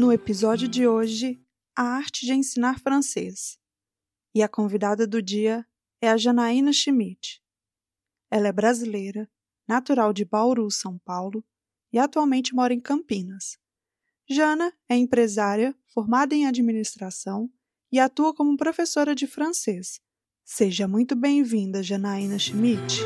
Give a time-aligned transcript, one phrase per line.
[0.00, 1.38] No episódio de hoje,
[1.76, 3.58] a arte de ensinar francês.
[4.34, 5.62] E a convidada do dia
[6.00, 7.42] é a Janaína Schmidt.
[8.30, 9.30] Ela é brasileira,
[9.68, 11.44] natural de Bauru, São Paulo,
[11.92, 13.58] e atualmente mora em Campinas.
[14.26, 17.50] Jana é empresária, formada em administração
[17.92, 20.00] e atua como professora de francês.
[20.42, 23.02] Seja muito bem-vinda, Janaína Schmidt.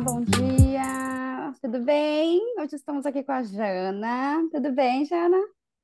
[0.00, 1.52] Olá, bom dia.
[1.60, 2.40] Tudo bem?
[2.58, 4.48] Hoje estamos aqui com a Jana.
[4.50, 5.36] Tudo bem, Jana?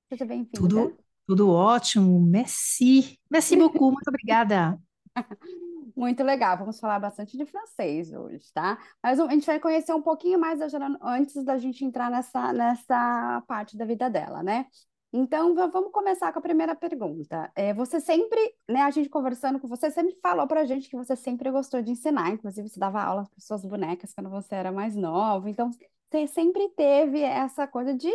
[0.08, 0.56] Seja bem-vinda.
[0.56, 2.18] Tudo, tudo ótimo.
[2.18, 3.18] Merci.
[3.30, 3.92] Merci beaucoup.
[3.92, 4.80] Muito obrigada.
[5.94, 6.56] Muito legal.
[6.56, 8.78] Vamos falar bastante de francês hoje, tá?
[9.02, 12.54] Mas a gente vai conhecer um pouquinho mais da Jana antes da gente entrar nessa,
[12.54, 14.64] nessa parte da vida dela, né?
[15.12, 17.50] Então, vamos começar com a primeira pergunta.
[17.54, 21.16] É, você sempre, né, a gente conversando com você, sempre falou pra gente que você
[21.16, 24.94] sempre gostou de ensinar, inclusive você dava aula para suas bonecas quando você era mais
[24.94, 25.48] nova.
[25.48, 25.70] Então,
[26.10, 28.10] você sempre teve essa coisa de,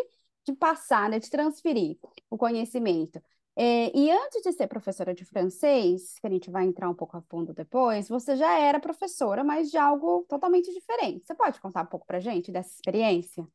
[0.46, 1.98] de passar, né, de transferir
[2.30, 3.22] o conhecimento.
[3.56, 7.18] É, e antes de ser professora de francês, que a gente vai entrar um pouco
[7.18, 11.26] a fundo depois, você já era professora, mas de algo totalmente diferente.
[11.26, 13.46] Você pode contar um pouco pra gente dessa experiência?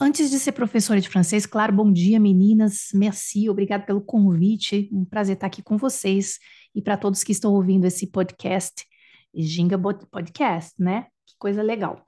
[0.00, 2.88] Antes de ser professora de francês, claro, bom dia, meninas.
[2.94, 4.88] Merci, obrigada pelo convite.
[4.92, 6.38] Um prazer estar aqui com vocês
[6.74, 8.86] e para todos que estão ouvindo esse podcast,
[9.34, 11.06] Ginga Podcast, né?
[11.26, 12.04] Que coisa legal.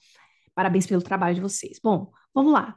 [0.54, 1.80] Parabéns pelo trabalho de vocês.
[1.82, 2.76] Bom, vamos lá.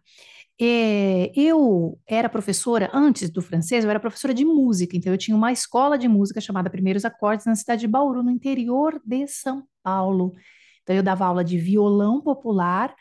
[0.59, 5.35] É, eu era professora, antes do francês, eu era professora de música, então eu tinha
[5.35, 9.63] uma escola de música chamada Primeiros Acordes na cidade de Bauru, no interior de São
[9.83, 10.33] Paulo.
[10.83, 12.95] Então eu dava aula de violão popular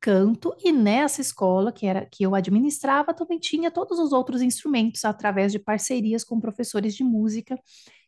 [0.00, 5.04] canto e nessa escola que era que eu administrava também tinha todos os outros instrumentos
[5.04, 7.58] através de parcerias com professores de música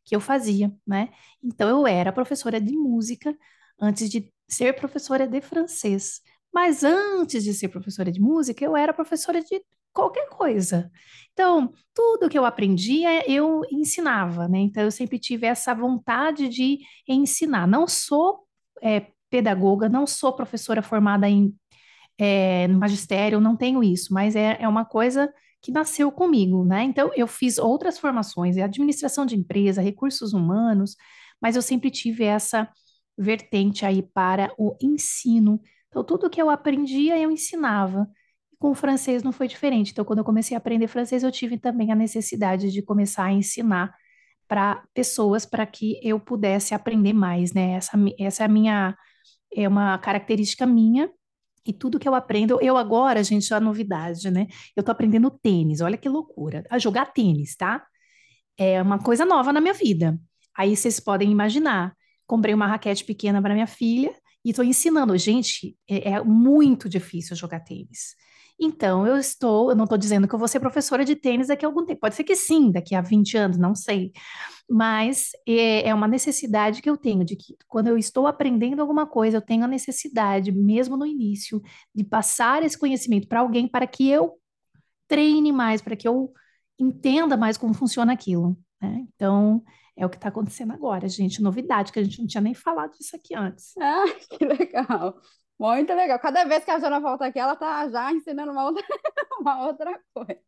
[0.05, 1.11] que eu fazia, né?
[1.43, 3.37] Então eu era professora de música
[3.81, 6.21] antes de ser professora de francês.
[6.53, 9.63] Mas antes de ser professora de música, eu era professora de
[9.93, 10.91] qualquer coisa.
[11.33, 14.59] Então, tudo que eu aprendia, eu ensinava, né?
[14.59, 17.67] Então, eu sempre tive essa vontade de ensinar.
[17.69, 18.47] Não sou
[18.83, 21.55] é, pedagoga, não sou professora formada em
[22.21, 25.33] é, no magistério, não tenho isso, mas é, é uma coisa
[25.63, 26.85] que nasceu comigo, né?
[26.85, 30.97] Então, eu fiz outras formações, administração de empresa, recursos humanos,
[31.41, 32.69] mas eu sempre tive essa
[33.17, 35.61] vertente aí para o ensino.
[35.89, 38.07] Então, tudo que eu aprendia, eu ensinava.
[38.59, 39.93] Com o francês não foi diferente.
[39.93, 43.33] Então, quando eu comecei a aprender francês, eu tive também a necessidade de começar a
[43.33, 43.95] ensinar
[44.47, 47.73] para pessoas para que eu pudesse aprender mais, né?
[47.73, 48.97] Essa, essa é a minha,
[49.55, 51.11] é uma característica minha
[51.67, 54.47] e tudo que eu aprendo, eu agora, gente, a novidade, né?
[54.77, 56.65] Eu tô aprendendo tênis, olha que loucura.
[56.71, 57.85] A jogar tênis, tá?
[58.57, 60.19] É uma coisa nova na minha vida.
[60.57, 61.95] Aí vocês podem imaginar.
[62.27, 65.17] Comprei uma raquete pequena para minha filha e estou ensinando.
[65.17, 68.15] Gente, é, é muito difícil jogar tênis.
[68.63, 71.65] Então, eu estou, eu não estou dizendo que eu vou ser professora de tênis daqui
[71.65, 72.01] a algum tempo.
[72.01, 74.13] Pode ser que sim, daqui a 20 anos, não sei.
[74.69, 79.07] Mas é, é uma necessidade que eu tenho de que quando eu estou aprendendo alguma
[79.07, 81.63] coisa, eu tenho a necessidade, mesmo no início,
[81.95, 84.35] de passar esse conhecimento para alguém para que eu
[85.09, 86.33] treine mais, para que eu
[86.79, 88.57] entenda mais como funciona aquilo.
[88.81, 89.07] Né?
[89.15, 89.63] Então,
[89.97, 91.43] é o que está acontecendo agora, gente.
[91.43, 93.73] Novidade, que a gente não tinha nem falado disso aqui antes.
[93.79, 95.21] Ah, que legal.
[95.61, 96.19] Muito legal.
[96.19, 98.83] Cada vez que a Jana volta aqui, ela tá já ensinando uma outra,
[99.39, 100.41] uma outra coisa.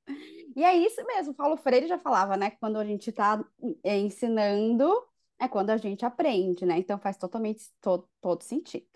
[0.57, 1.35] E é isso mesmo.
[1.35, 2.49] Paulo Freire já falava, né?
[2.49, 3.45] Que quando a gente está
[3.85, 4.91] é, ensinando,
[5.39, 6.79] é quando a gente aprende, né?
[6.79, 8.87] Então faz totalmente todo, todo sentido.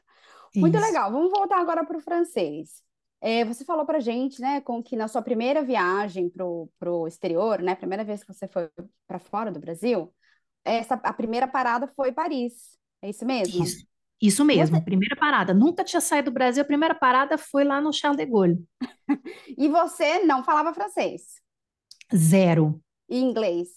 [0.55, 0.87] Muito isso.
[0.87, 1.13] legal.
[1.13, 2.83] Vamos voltar agora para o francês.
[3.21, 6.47] É, você falou para gente, né, com que na sua primeira viagem para
[6.91, 8.71] o exterior, né, primeira vez que você foi
[9.07, 10.15] para fora do Brasil,
[10.65, 12.79] essa a primeira parada foi Paris.
[13.03, 13.63] É isso mesmo?
[13.65, 13.87] Isso.
[14.21, 14.85] Isso mesmo, você...
[14.85, 15.53] primeira parada.
[15.53, 18.65] Nunca tinha saído do Brasil, a primeira parada foi lá no Charles de Gaulle.
[19.57, 21.41] e você não falava francês?
[22.15, 22.81] Zero.
[23.09, 23.69] E inglês?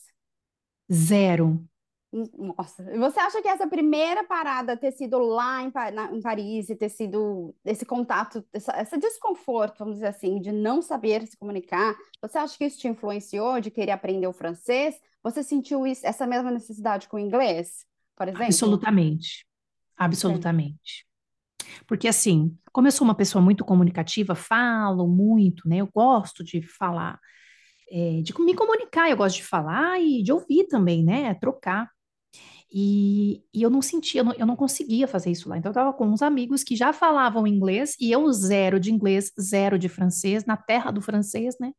[0.92, 1.64] Zero.
[2.12, 6.76] Nossa, você acha que essa primeira parada ter sido lá em, na, em Paris e
[6.76, 11.96] ter sido esse contato, essa, esse desconforto, vamos dizer assim, de não saber se comunicar,
[12.20, 14.96] você acha que isso te influenciou de querer aprender o francês?
[15.22, 17.86] Você sentiu isso, essa mesma necessidade com o inglês,
[18.16, 18.46] por exemplo?
[18.46, 19.46] Absolutamente.
[20.00, 21.06] Absolutamente.
[21.86, 25.78] Porque assim, como eu sou uma pessoa muito comunicativa, falo muito, né?
[25.78, 27.20] Eu gosto de falar,
[27.92, 31.34] é, de me comunicar, eu gosto de falar e de ouvir também, né?
[31.36, 31.90] Trocar.
[32.72, 35.58] E, e eu não sentia, eu não, eu não conseguia fazer isso lá.
[35.58, 39.32] Então, eu estava com uns amigos que já falavam inglês e eu zero de inglês,
[39.40, 41.74] zero de francês, na terra do francês, né?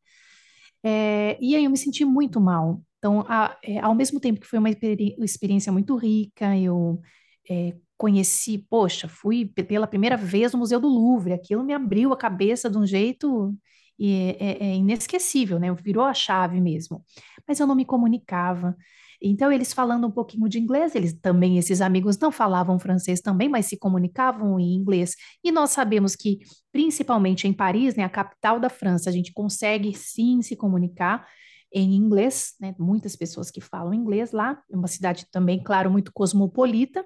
[0.82, 2.82] É, e aí eu me senti muito mal.
[2.98, 7.00] Então, a, é, ao mesmo tempo que foi uma experiência muito rica, eu
[7.48, 12.16] é, conheci, poxa, fui pela primeira vez no Museu do Louvre, aquilo me abriu a
[12.16, 13.54] cabeça de um jeito
[14.00, 15.70] é, é inesquecível, né?
[15.74, 17.04] Virou a chave mesmo.
[17.46, 18.74] Mas eu não me comunicava.
[19.20, 23.50] Então, eles falando um pouquinho de inglês, eles também, esses amigos não falavam francês também,
[23.50, 25.14] mas se comunicavam em inglês.
[25.44, 26.38] E nós sabemos que,
[26.72, 31.26] principalmente em Paris, né, a capital da França, a gente consegue sim se comunicar
[31.70, 32.74] em inglês, né?
[32.78, 37.04] Muitas pessoas que falam inglês lá, é uma cidade também, claro, muito cosmopolita.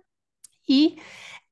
[0.69, 0.97] E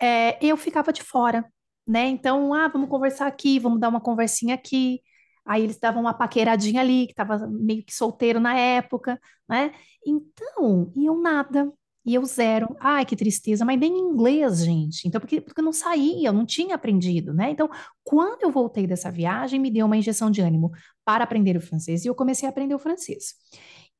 [0.00, 1.44] é, eu ficava de fora,
[1.86, 2.06] né?
[2.08, 5.00] Então, ah, vamos conversar aqui, vamos dar uma conversinha aqui.
[5.44, 9.72] Aí eles davam uma paqueradinha ali, que estava meio que solteiro na época, né?
[10.06, 11.72] Então, e eu nada,
[12.04, 12.76] e eu zero.
[12.80, 15.06] Ai, que tristeza, mas nem inglês, gente.
[15.06, 17.50] Então, porque, porque eu não saía, eu não tinha aprendido, né?
[17.50, 17.68] Então,
[18.04, 20.70] quando eu voltei dessa viagem, me deu uma injeção de ânimo
[21.04, 23.34] para aprender o francês, e eu comecei a aprender o francês.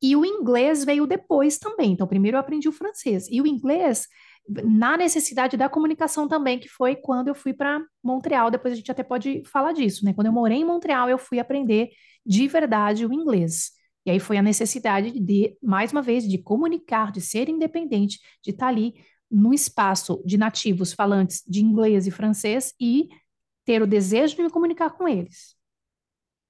[0.01, 1.93] E o inglês veio depois também.
[1.93, 3.29] Então, primeiro eu aprendi o francês.
[3.31, 4.09] E o inglês
[4.49, 8.51] na necessidade da comunicação também, que foi quando eu fui para Montreal.
[8.51, 10.13] Depois a gente até pode falar disso, né?
[10.13, 11.91] Quando eu morei em Montreal, eu fui aprender
[12.25, 13.71] de verdade o inglês.
[14.05, 18.51] E aí foi a necessidade de, mais uma vez, de comunicar, de ser independente, de
[18.51, 18.95] estar ali
[19.31, 23.09] no espaço de nativos falantes de inglês e francês e
[23.65, 25.57] ter o desejo de me comunicar com eles.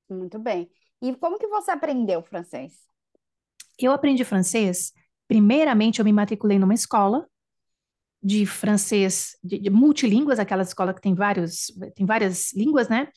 [0.08, 0.70] Muito bem.
[1.00, 2.72] E como que você aprendeu francês?
[3.78, 4.92] Eu aprendi francês,
[5.28, 7.26] primeiramente eu me matriculei numa escola
[8.22, 13.08] de francês, de, de multilínguas, aquela escola que tem, vários, tem várias línguas, né?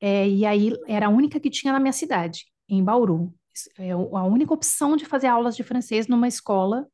[0.00, 3.32] É, e aí era a única que tinha na minha cidade, em Bauru.
[3.78, 6.86] É a única opção de fazer aulas de francês numa escola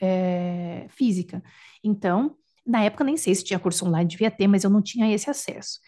[0.00, 1.42] é, física.
[1.82, 5.12] Então, na época nem sei se tinha curso online, devia ter, mas eu não tinha
[5.12, 5.78] esse acesso.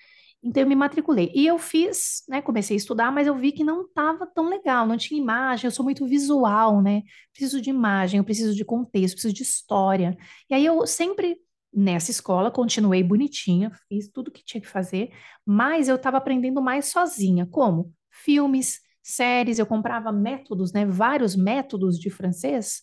[0.42, 1.32] Então eu me matriculei.
[1.34, 4.86] E eu fiz, né, comecei a estudar, mas eu vi que não estava tão legal,
[4.86, 7.02] não tinha imagem, eu sou muito visual, né?
[7.32, 10.16] Preciso de imagem, eu preciso de contexto, preciso de história.
[10.48, 11.36] E aí eu sempre
[11.72, 15.10] nessa escola continuei bonitinha, fiz tudo que tinha que fazer,
[15.44, 17.46] mas eu estava aprendendo mais sozinha.
[17.46, 17.92] Como?
[18.10, 22.82] Filmes, séries, eu comprava métodos, né, vários métodos de francês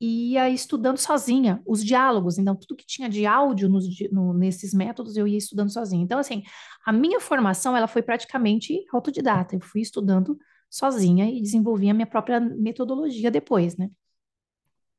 [0.00, 2.38] e ia estudando sozinha os diálogos.
[2.38, 6.02] Então, tudo que tinha de áudio nos, no, nesses métodos eu ia estudando sozinha.
[6.02, 6.42] Então, assim,
[6.86, 9.54] a minha formação ela foi praticamente autodidata.
[9.54, 10.38] Eu fui estudando
[10.70, 13.90] sozinha e desenvolvi a minha própria metodologia depois, né?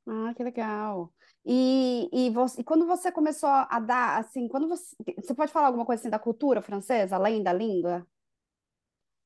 [0.07, 1.13] Ah, que legal.
[1.45, 5.67] E, e, você, e quando você começou a dar, assim, quando você, você pode falar
[5.67, 8.05] alguma coisa assim da cultura francesa, além da língua?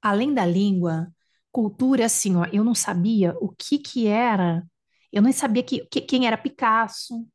[0.02, 1.12] Além da língua,
[1.52, 4.64] cultura, assim, ó, eu não sabia o que que era
[5.16, 7.26] eu nem sabia que, que, quem era Picasso,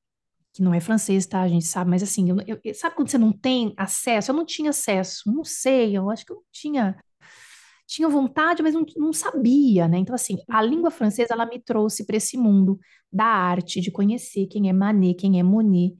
[0.52, 1.40] que não é francês, tá?
[1.40, 4.30] A gente sabe, mas assim, eu, eu, sabe quando você não tem acesso?
[4.30, 7.02] Eu não tinha acesso, não sei, eu acho que eu não tinha.
[7.86, 9.98] Tinha vontade, mas não, não sabia, né?
[9.98, 12.78] Então, assim, a língua francesa, ela me trouxe para esse mundo
[13.10, 15.96] da arte, de conhecer quem é Manet, quem é Monet,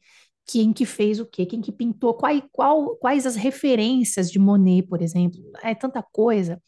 [0.46, 4.82] quem que fez o quê, quem que pintou, qual, qual, quais as referências de Monet,
[4.86, 5.40] por exemplo.
[5.62, 6.62] É tanta coisa.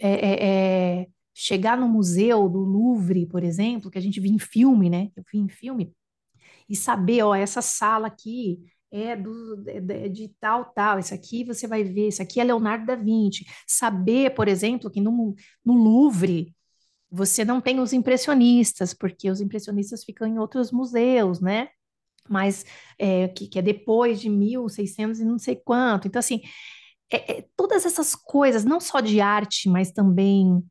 [0.00, 1.06] É, é, é
[1.40, 5.12] chegar no museu do Louvre, por exemplo, que a gente viu em filme, né?
[5.16, 5.94] Eu vi em filme,
[6.68, 11.68] e saber, ó, essa sala aqui é do, de, de tal, tal, isso aqui você
[11.68, 13.46] vai ver, isso aqui é Leonardo da Vinci.
[13.68, 16.52] Saber, por exemplo, que no, no Louvre
[17.08, 21.68] você não tem os impressionistas, porque os impressionistas ficam em outros museus, né?
[22.28, 22.64] Mas
[22.98, 26.08] é, que, que é depois de 1600 e não sei quanto.
[26.08, 26.40] Então, assim,
[27.10, 30.62] é, é, todas essas coisas, não só de arte, mas também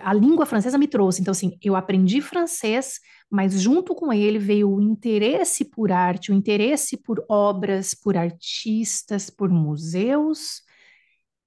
[0.00, 1.20] a língua francesa me trouxe.
[1.20, 3.00] Então, assim, eu aprendi francês,
[3.30, 9.30] mas junto com ele veio o interesse por arte, o interesse por obras, por artistas,
[9.30, 10.62] por museus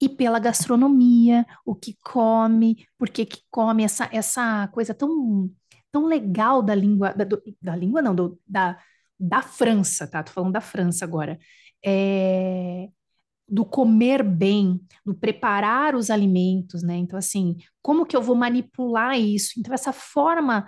[0.00, 5.50] e pela gastronomia, o que come, porque que come essa, essa coisa tão,
[5.92, 8.78] tão legal da língua, da, do, da língua não, do, da,
[9.18, 10.22] da França, tá?
[10.22, 11.38] Tô falando da França agora.
[11.84, 12.88] É,
[13.52, 16.96] do comer bem, do preparar os alimentos, né?
[16.96, 19.60] Então, assim, como que eu vou manipular isso?
[19.60, 20.66] Então, essa forma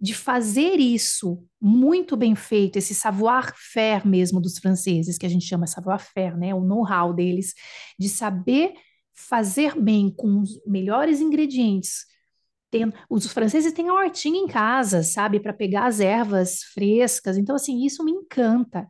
[0.00, 5.68] de fazer isso muito bem feito, esse savoir-faire mesmo dos franceses, que a gente chama
[5.68, 6.52] savoir-faire, né?
[6.52, 7.54] O know-how deles,
[7.96, 8.72] de saber
[9.14, 12.04] fazer bem com os melhores ingredientes.
[12.68, 17.38] Tem, os franceses têm a hortinha em casa, sabe, para pegar as ervas frescas.
[17.38, 18.88] Então, assim, isso me encanta.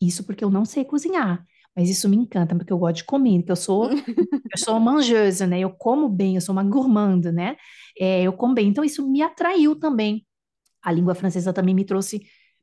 [0.00, 3.42] Isso porque eu não sei cozinhar mas isso me encanta, porque eu gosto de comer,
[3.42, 5.60] que eu sou, eu sou manjeuse, né?
[5.60, 7.56] Eu como bem, eu sou uma gourmande, né?
[7.98, 8.68] É, eu como bem.
[8.68, 10.26] Então, isso me atraiu também.
[10.82, 12.22] A língua francesa também me trouxe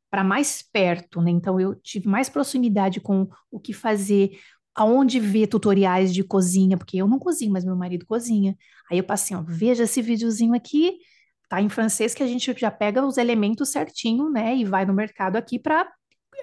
[0.10, 1.32] para mais perto, né?
[1.32, 4.32] Então, eu tive mais proximidade com o que fazer,
[4.76, 8.56] aonde ver tutoriais de cozinha, porque eu não cozinho, mas meu marido cozinha.
[8.92, 10.98] Aí eu passei, ó, veja esse videozinho aqui,
[11.50, 14.56] tá em francês que a gente já pega os elementos certinho, né?
[14.56, 15.88] E vai no mercado aqui para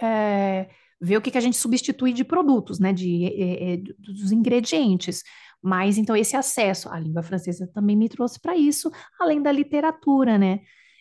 [0.02, 0.68] é,
[1.00, 2.92] ver o que, que a gente substitui de produtos, né?
[2.92, 5.22] De, é, é, dos ingredientes.
[5.62, 10.38] Mas então esse acesso à língua francesa também me trouxe para isso, além da literatura,
[10.38, 10.60] né?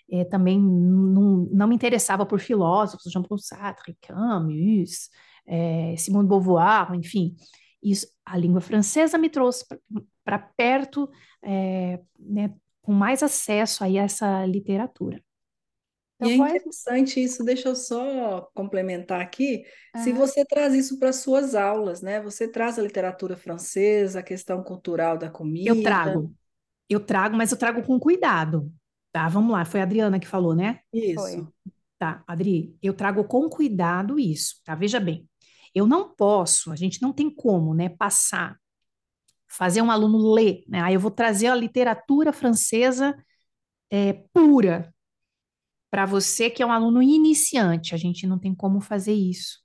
[0.10, 5.10] É, também não, não me interessava por filósofos, Jean-Paul Sartre, Camus,
[5.48, 7.36] é, Simone de Beauvoir, enfim.
[7.82, 9.66] Isso, a língua francesa me trouxe
[10.24, 11.10] para perto,
[11.44, 15.22] é, né, com mais acesso aí a essa literatura.
[16.16, 20.04] Então, e é interessante isso, deixa eu só complementar aqui, uhum.
[20.04, 22.22] se você traz isso para suas aulas, né?
[22.22, 25.70] Você traz a literatura francesa, a questão cultural da comida.
[25.70, 26.34] Eu trago,
[26.90, 28.72] eu trago, mas eu trago com cuidado,
[29.12, 29.28] tá?
[29.28, 30.80] Vamos lá, foi a Adriana que falou, né?
[30.94, 31.16] Isso.
[31.16, 31.48] Foi.
[31.98, 34.74] Tá, Adri, eu trago com cuidado isso, tá?
[34.74, 35.28] Veja bem,
[35.74, 38.58] eu não posso, a gente não tem como, né, passar,
[39.48, 40.82] fazer um aluno ler, né?
[40.82, 43.14] Aí eu vou trazer a literatura francesa
[43.90, 44.95] é, pura
[45.96, 47.96] para você que é um aluno iniciante.
[47.96, 49.60] A gente não tem como fazer isso.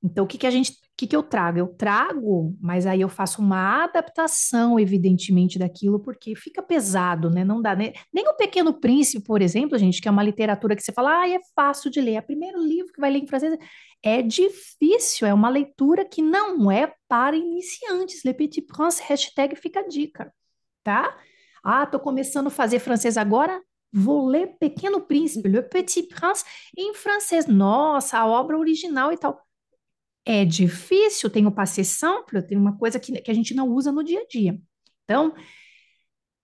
[0.00, 1.58] Então, o que, que a gente, o que, que eu trago?
[1.58, 7.44] Eu trago, mas aí eu faço uma adaptação, evidentemente, daquilo, porque fica pesado, né?
[7.44, 10.82] Não dá nem, nem o Pequeno Príncipe, por exemplo, gente, que é uma literatura que
[10.84, 12.12] você fala, ah, é fácil de ler.
[12.12, 13.58] É o primeiro livro que vai ler em francês.
[14.04, 18.22] É difícil, é uma leitura que não é para iniciantes.
[18.24, 20.32] Le Petit Prince, hashtag fica a dica,
[20.84, 21.18] tá?
[21.64, 23.60] Ah, tô começando a fazer francês agora,
[23.96, 26.44] vou ler Pequeno Príncipe, Le Petit Prince,
[26.76, 27.46] em francês.
[27.46, 29.40] Nossa, a obra original e tal.
[30.24, 33.90] É difícil, tem o passé simple, tem uma coisa que, que a gente não usa
[33.92, 34.60] no dia a dia.
[35.04, 35.32] Então,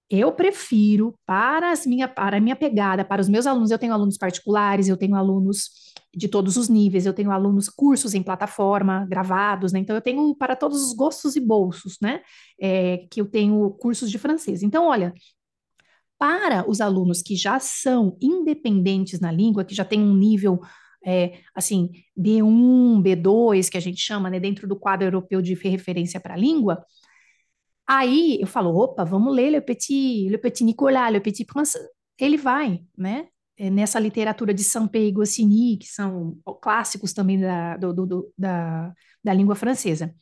[0.08, 3.92] eu prefiro para, as minha, para a minha pegada, para os meus alunos, eu tenho
[3.92, 5.70] alunos particulares, eu tenho alunos
[6.14, 9.80] de todos os níveis, eu tenho alunos cursos em plataforma, gravados, né?
[9.80, 12.22] Então, eu tenho para todos os gostos e bolsos, né?
[12.60, 14.62] É, que eu tenho cursos de francês.
[14.62, 15.12] Então, olha,
[16.22, 20.60] para os alunos que já são independentes na língua, que já têm um nível
[21.04, 26.20] é, assim, B1, B2, que a gente chama, né, dentro do quadro europeu de referência
[26.20, 26.80] para a língua,
[27.84, 31.76] aí eu falo, opa, vamos ler Le Petit, Le Petit Nicolas, Le Petit Prince,
[32.16, 33.26] ele vai, né,
[33.58, 38.92] é, nessa literatura de Saint-Péry e Goscinny, que são clássicos também da, do, do, da,
[39.24, 40.14] da língua francesa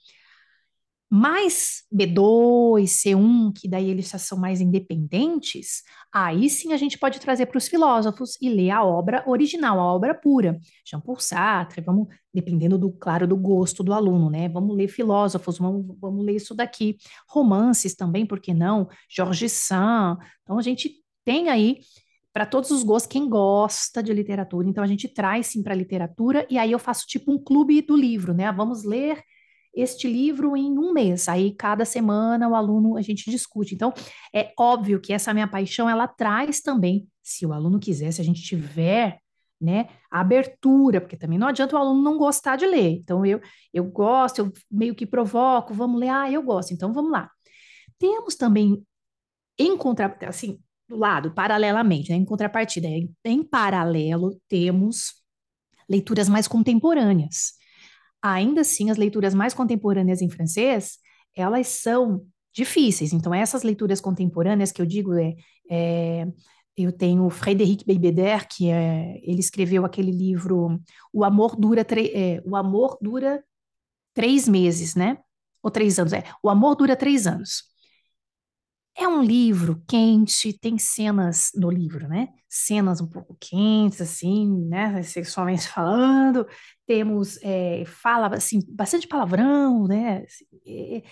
[1.11, 7.19] mais B2, C1, que daí eles já são mais independentes, aí sim a gente pode
[7.19, 10.61] trazer para os filósofos e ler a obra original, a obra pura.
[10.85, 14.49] Jean-Paul Sartre, vamos, dependendo do, claro, do gosto do aluno, né?
[14.49, 16.97] Vamos ler filósofos, vamos, vamos ler isso daqui.
[17.29, 18.89] Romances também, por que não?
[19.09, 20.17] Georges Sand.
[20.45, 21.81] Então a gente tem aí
[22.33, 24.69] para todos os gostos, quem gosta de literatura.
[24.69, 27.83] Então a gente traz sim para a literatura e aí eu faço tipo um clube
[27.83, 28.53] do livro, né?
[28.53, 29.21] Vamos ler
[29.75, 31.29] este livro em um mês.
[31.29, 33.75] Aí, cada semana, o aluno, a gente discute.
[33.75, 33.93] Então,
[34.35, 38.25] é óbvio que essa minha paixão, ela traz também, se o aluno quiser, se a
[38.25, 39.19] gente tiver,
[39.61, 42.99] né, abertura, porque também não adianta o aluno não gostar de ler.
[42.99, 43.41] Então, eu,
[43.73, 47.31] eu gosto, eu meio que provoco, vamos ler, ah, eu gosto, então vamos lá.
[47.99, 48.83] Temos também,
[49.59, 50.59] em contra, assim,
[50.89, 55.21] do lado, paralelamente, né, em contrapartida, em, em paralelo, temos
[55.89, 57.60] leituras mais contemporâneas
[58.23, 60.99] ainda assim, as leituras mais contemporâneas em francês,
[61.35, 63.13] elas são difíceis.
[63.13, 65.35] Então, essas leituras contemporâneas que eu digo é,
[65.71, 66.27] é
[66.77, 70.81] eu tenho Frédéric Beigbeder, que é, ele escreveu aquele livro
[71.13, 73.43] O Amor Dura é, O Amor Dura
[74.15, 75.19] três meses, né?
[75.63, 76.25] Ou três anos, é.
[76.43, 77.70] O Amor Dura três anos.
[78.97, 82.29] É um livro quente, tem cenas no livro, né?
[82.49, 85.03] Cenas um pouco quentes, assim, né?
[85.03, 86.47] Sexualmente falando.
[86.87, 90.25] Temos, é, fala, assim, bastante palavrão, né?
[90.67, 91.03] É,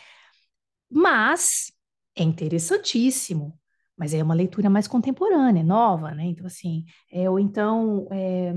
[0.91, 1.73] mas
[2.17, 3.59] é interessantíssimo
[3.99, 6.25] mas é uma leitura mais contemporânea, nova, né?
[6.27, 8.53] Então, assim, é, ou então é,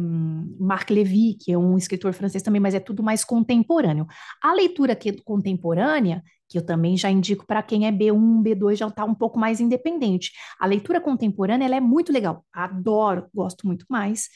[0.60, 4.06] Marc Levy, que é um escritor francês também, mas é tudo mais contemporâneo.
[4.42, 8.88] A leitura que, contemporânea, que eu também já indico para quem é B1, B2, já
[8.88, 10.32] está um pouco mais independente.
[10.60, 14.30] A leitura contemporânea, ela é muito legal, adoro, gosto muito mais,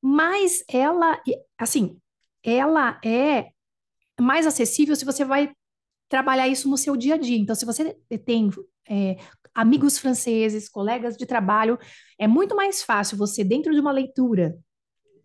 [0.00, 1.20] mas ela,
[1.58, 1.98] assim,
[2.42, 3.48] ela é
[4.20, 5.52] mais acessível se você vai
[6.08, 7.36] trabalhar isso no seu dia a dia.
[7.36, 8.50] Então, se você tem
[8.88, 9.16] é,
[9.54, 11.78] amigos franceses, colegas de trabalho,
[12.18, 14.56] é muito mais fácil você, dentro de uma leitura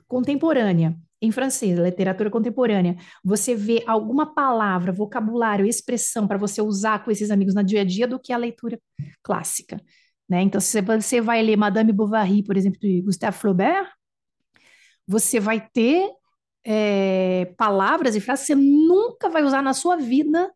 [0.08, 7.12] contemporânea, em francês, literatura contemporânea, você vê alguma palavra, vocabulário, expressão para você usar com
[7.12, 8.80] esses amigos no dia a dia do que a leitura
[9.22, 9.82] clássica,
[10.30, 10.42] né?
[10.42, 13.90] Então, se você vai ler Madame Bovary, por exemplo, de Gustave Flaubert,
[15.06, 16.10] você vai ter
[16.64, 20.50] é, palavras e frases que você nunca vai usar na sua vida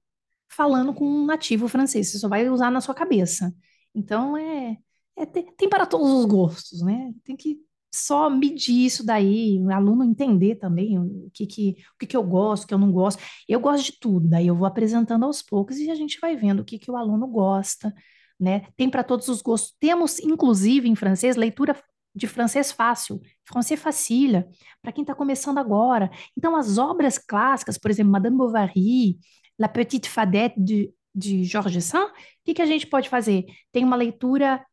[0.54, 3.54] falando com um nativo francês, você só vai usar na sua cabeça.
[3.94, 4.78] Então, é,
[5.18, 7.14] é tem, tem para todos os gostos, né?
[7.24, 7.60] Tem que
[7.94, 12.24] só medir isso daí, o aluno entender também o que, que, o que, que eu
[12.24, 13.22] gosto, o que eu não gosto.
[13.48, 16.62] Eu gosto de tudo, daí eu vou apresentando aos poucos e a gente vai vendo
[16.62, 17.94] o que, que o aluno gosta,
[18.40, 18.68] né?
[18.76, 19.76] Tem para todos os gostos.
[19.80, 21.76] Temos, inclusive, em francês, leitura
[22.16, 24.46] de francês fácil, francês facile,
[24.82, 26.12] para quem está começando agora.
[26.38, 29.20] Então, as obras clássicas, por exemplo, Madame Bovary,
[29.58, 32.12] La Petite Fadette de, de Georges Sand, o
[32.46, 33.46] que, que a gente pode fazer?
[33.72, 34.66] Tem uma leitura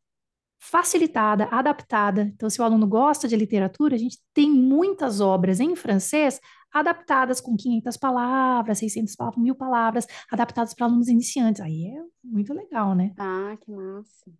[0.59, 2.31] facilitada, adaptada.
[2.35, 6.39] Então, se o aluno gosta de literatura, a gente tem muitas obras em francês
[6.71, 11.61] adaptadas com 500 palavras, 600 palavras, mil palavras, adaptadas para alunos iniciantes.
[11.61, 13.11] Aí é muito legal, né?
[13.17, 14.31] Ah, que massa.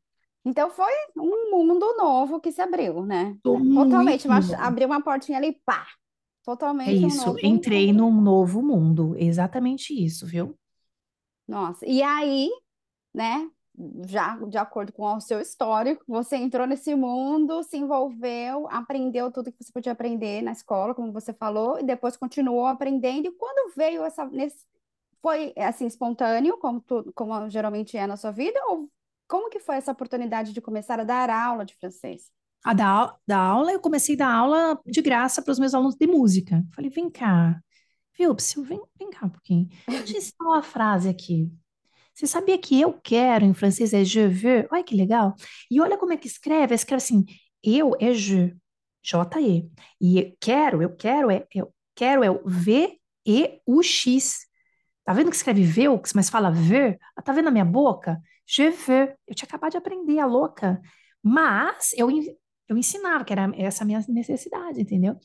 [0.45, 3.35] Então foi um mundo novo que se abriu, né?
[3.43, 5.85] Totalmente, mas abriu uma portinha ali, pá!
[6.43, 7.93] É Totalmente um isso, entrei mundo.
[7.93, 10.57] num novo mundo, exatamente isso, viu?
[11.47, 12.49] Nossa, e aí,
[13.13, 13.49] né?
[14.07, 19.51] Já de acordo com o seu histórico, você entrou nesse mundo, se envolveu, aprendeu tudo
[19.51, 23.27] que você podia aprender na escola, como você falou, e depois continuou aprendendo.
[23.27, 24.65] E quando veio essa, nesse,
[25.21, 28.89] foi assim espontâneo, como tu, como geralmente é na sua vida, ou
[29.27, 32.31] como que foi essa oportunidade de começar a dar aula de francês?
[32.63, 35.95] A da, da aula, eu comecei a dar aula de graça para os meus alunos
[35.95, 36.63] de música.
[36.75, 37.59] Falei, vem cá,
[38.17, 39.67] viu, Psyu, vem, vem cá um pouquinho.
[39.87, 41.51] Deixa eu ensinar uma frase aqui.
[42.13, 44.67] Você sabia que eu quero em francês é je veux?
[44.71, 45.33] Olha que legal.
[45.69, 46.75] E olha como é que escreve.
[46.75, 47.25] Escreve assim,
[47.63, 48.55] eu é je,
[49.03, 49.71] J-E.
[49.99, 54.39] E quero, eu quero é, eu quero é o V-E-U-X.
[55.03, 56.99] Tá vendo que escreve Veux, mas fala ver?
[57.23, 58.21] Tá vendo a minha boca?
[58.45, 59.15] Je veux.
[59.27, 60.79] Eu tinha acabado de aprender, a louca.
[61.23, 62.09] Mas eu,
[62.71, 65.17] eu ensinava, que era essa minha necessidade, entendeu?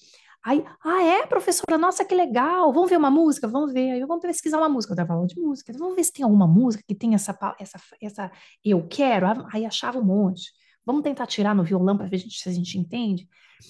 [0.44, 1.76] Aí, ah, é, professora?
[1.76, 2.72] Nossa, que legal.
[2.72, 3.48] Vamos ver uma música?
[3.48, 3.92] Vamos ver.
[3.92, 4.92] Aí, vamos pesquisar uma música.
[4.92, 5.72] Eu dava aula de música.
[5.72, 8.30] Vamos ver se tem alguma música que tem essa, essa, essa
[8.64, 9.26] eu quero.
[9.52, 10.52] Aí achava um monte.
[10.84, 13.28] Vamos tentar tirar no violão para ver se a gente entende.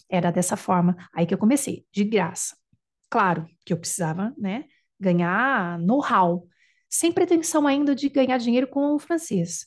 [0.09, 0.97] Era dessa forma.
[1.15, 2.55] Aí que eu comecei, de graça.
[3.09, 4.65] Claro que eu precisava, né,
[5.01, 6.47] ganhar know-how,
[6.89, 9.67] sem pretensão ainda de ganhar dinheiro com o francês.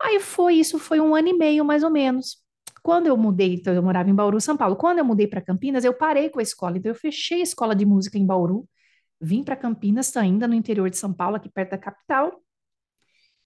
[0.00, 2.45] Aí foi isso, foi um ano e meio mais ou menos.
[2.86, 4.76] Quando eu mudei, então eu morava em Bauru, São Paulo.
[4.76, 6.78] Quando eu mudei para Campinas, eu parei com a escola.
[6.78, 8.64] Então eu fechei a escola de música em Bauru,
[9.20, 12.40] vim para Campinas, ainda no interior de São Paulo, aqui perto da capital.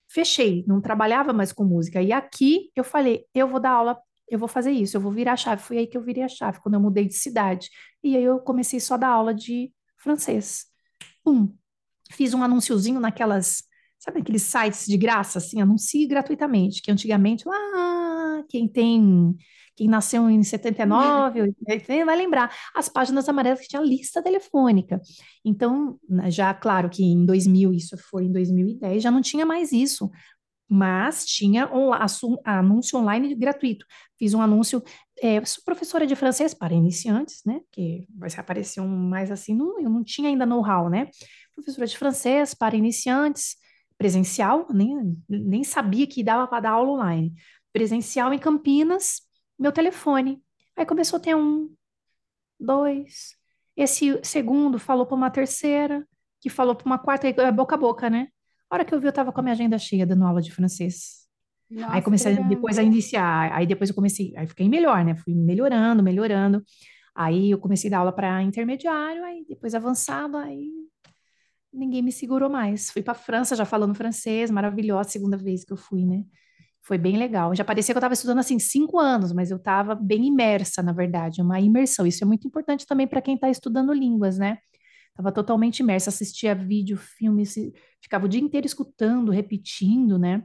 [0.06, 2.02] Fechei, não trabalhava mais com música.
[2.02, 3.98] E aqui eu falei, eu vou dar aula,
[4.28, 5.62] eu vou fazer isso, eu vou virar a chave.
[5.62, 7.70] Foi aí que eu virei a chave, quando eu mudei de cidade.
[8.04, 10.66] E aí eu comecei só a dar aula de francês.
[12.10, 13.62] Fiz um anunciozinho naquelas,
[14.00, 19.36] sabe aqueles sites de graça, assim, anuncie gratuitamente, que antigamente, lá, quem tem,
[19.76, 24.98] quem nasceu em 79, 80, vai lembrar, as páginas amarelas que tinha lista telefônica.
[25.44, 29.70] Então, né, já, claro que em 2000, isso foi em 2010, já não tinha mais
[29.70, 30.10] isso,
[30.66, 31.90] mas tinha um
[32.44, 33.84] anúncio online gratuito.
[34.18, 34.82] Fiz um anúncio,
[35.20, 37.60] é, sou professora de francês para iniciantes, né?
[37.72, 41.08] Que vai aparecer um mais assim, não, eu não tinha ainda know-how, né?
[41.54, 43.56] Professora de francês para iniciantes,
[44.00, 47.34] presencial, nem, nem sabia que dava para dar aula online.
[47.70, 49.20] Presencial em Campinas,
[49.58, 50.42] meu telefone.
[50.74, 51.70] Aí começou a ter um,
[52.58, 53.36] dois.
[53.76, 56.02] Esse segundo falou para uma terceira,
[56.40, 58.28] que falou para uma quarta, é boca a boca, né?
[58.70, 60.50] A hora que eu vi, eu estava com a minha agenda cheia dando aula de
[60.50, 61.28] francês.
[61.70, 65.14] Aí Nossa, que comecei depois a iniciar, aí depois eu comecei, aí fiquei melhor, né?
[65.14, 66.64] Fui melhorando, melhorando.
[67.14, 70.70] Aí eu comecei a dar aula para intermediário, aí depois avançado, aí
[71.72, 72.90] ninguém me segurou mais.
[72.90, 76.24] Fui para França já falando francês, maravilhosa, segunda vez que eu fui, né?
[76.82, 77.54] Foi bem legal.
[77.54, 80.92] Já parecia que eu estava estudando assim cinco anos, mas eu estava bem imersa, na
[80.92, 82.06] verdade, uma imersão.
[82.06, 84.58] Isso é muito importante também para quem está estudando línguas, né?
[85.10, 87.44] Estava totalmente imersa, assistia vídeo, filme,
[88.02, 90.42] ficava o dia inteiro escutando, repetindo, né?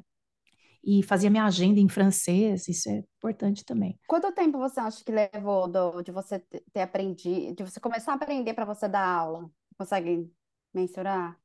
[0.83, 3.97] E fazia minha agenda em francês, isso é importante também.
[4.07, 8.11] Quanto tempo você acha que levou do- de você te- ter aprendido, de você começar
[8.11, 9.49] a aprender para você dar aula?
[9.77, 10.29] Consegue
[10.75, 11.39] mensurar?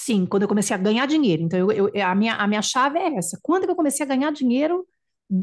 [0.00, 1.42] Sim, quando eu comecei a ganhar dinheiro.
[1.42, 3.38] Então, eu, eu- a minha, a minha chave é essa.
[3.42, 4.86] Quando que eu comecei a ganhar dinheiro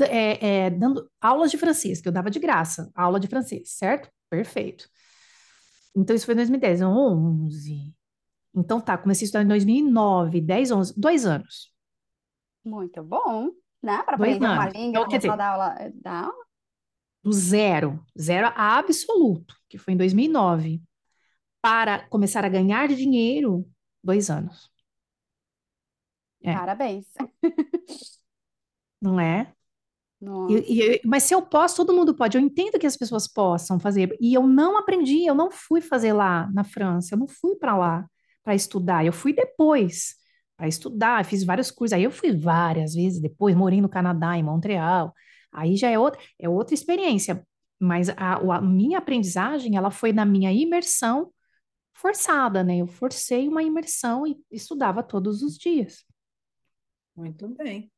[0.10, 4.10] é, é, dando aulas de francês, que eu dava de graça, aula de francês, certo?
[4.30, 4.90] Perfeito.
[5.96, 7.94] Então, isso foi em 2010, 11.
[8.56, 11.74] Então, tá, comecei a estudar em 2009, 10, 11, dois anos.
[12.64, 13.52] Muito bom,
[13.82, 14.02] né?
[14.04, 16.46] Para aprender uma língua, Então, quer dizer, dar aula, dar aula.
[17.24, 20.82] do zero, zero absoluto, que foi em 2009,
[21.66, 23.68] para começar a ganhar dinheiro,
[24.04, 24.70] dois anos.
[26.44, 26.54] É.
[26.54, 27.08] Parabéns.
[29.02, 29.52] Não é?
[30.48, 32.38] E, e, mas se eu posso, todo mundo pode.
[32.38, 34.16] Eu entendo que as pessoas possam fazer.
[34.22, 37.76] E eu não aprendi, eu não fui fazer lá na França, eu não fui para
[37.76, 38.08] lá
[38.44, 39.04] para estudar.
[39.04, 40.14] Eu fui depois
[40.56, 41.94] para estudar, fiz vários cursos.
[41.94, 45.16] Aí eu fui várias vezes depois, morei no Canadá, em Montreal.
[45.52, 47.44] Aí já é outra, é outra experiência.
[47.80, 51.32] Mas a, a minha aprendizagem, ela foi na minha imersão
[51.96, 52.78] forçada, né?
[52.78, 56.06] Eu forcei uma imersão e estudava todos os dias.
[57.16, 57.92] Muito bem.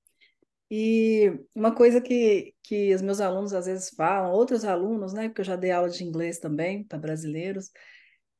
[0.69, 5.41] E uma coisa que, que os meus alunos às vezes falam, outros alunos, né, porque
[5.41, 7.71] eu já dei aula de inglês também para brasileiros,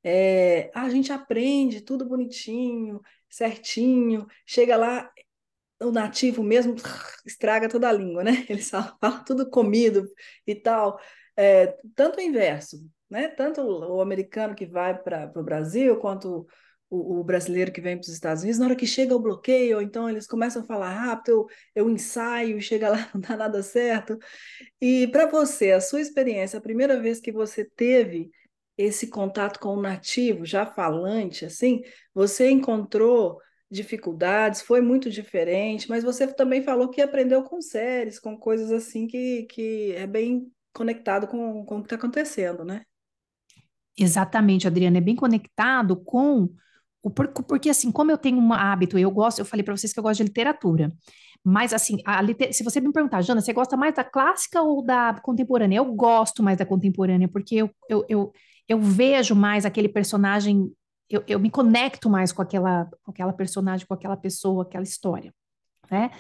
[0.04, 5.12] é, ah, a gente aprende tudo bonitinho, certinho, chega lá,
[5.82, 6.76] o nativo mesmo
[7.26, 8.46] estraga toda a língua, né?
[8.50, 10.08] Eles falam, falam tudo comido
[10.46, 11.00] e tal.
[11.36, 12.78] É, tanto o inverso,
[13.10, 13.28] né?
[13.30, 16.48] Tanto o americano que vai para o Brasil, quanto
[16.90, 19.82] o, o, brasileiro que vem para os Estados Unidos, na hora que chega o bloqueio,
[19.82, 24.18] então eles começam a falar rápido, eu, eu ensaio, chega lá, não dá nada certo.
[24.82, 28.30] E para você, a sua experiência, a primeira vez que você teve
[28.78, 31.82] esse contato com o nativo, já falante, assim,
[32.14, 33.40] você encontrou
[33.70, 39.08] dificuldades, foi muito diferente, mas você também falou que aprendeu com séries, com coisas assim
[39.08, 42.84] que, que é bem conectado com, com o que está acontecendo, né?
[43.98, 46.50] Exatamente, Adriana, é bem conectado com
[47.02, 50.00] o porque assim, como eu tenho um hábito, eu gosto, eu falei para vocês que
[50.00, 50.92] eu gosto de literatura.
[51.44, 55.14] Mas assim, liter, se você me perguntar, Jana, você gosta mais da clássica ou da
[55.22, 55.78] contemporânea?
[55.78, 58.34] Eu gosto mais da contemporânea, porque eu, eu, eu,
[58.68, 60.70] eu vejo mais aquele personagem,
[61.10, 65.34] eu, eu me conecto mais com aquela, com aquela personagem, com aquela pessoa, aquela história,
[65.90, 66.12] né?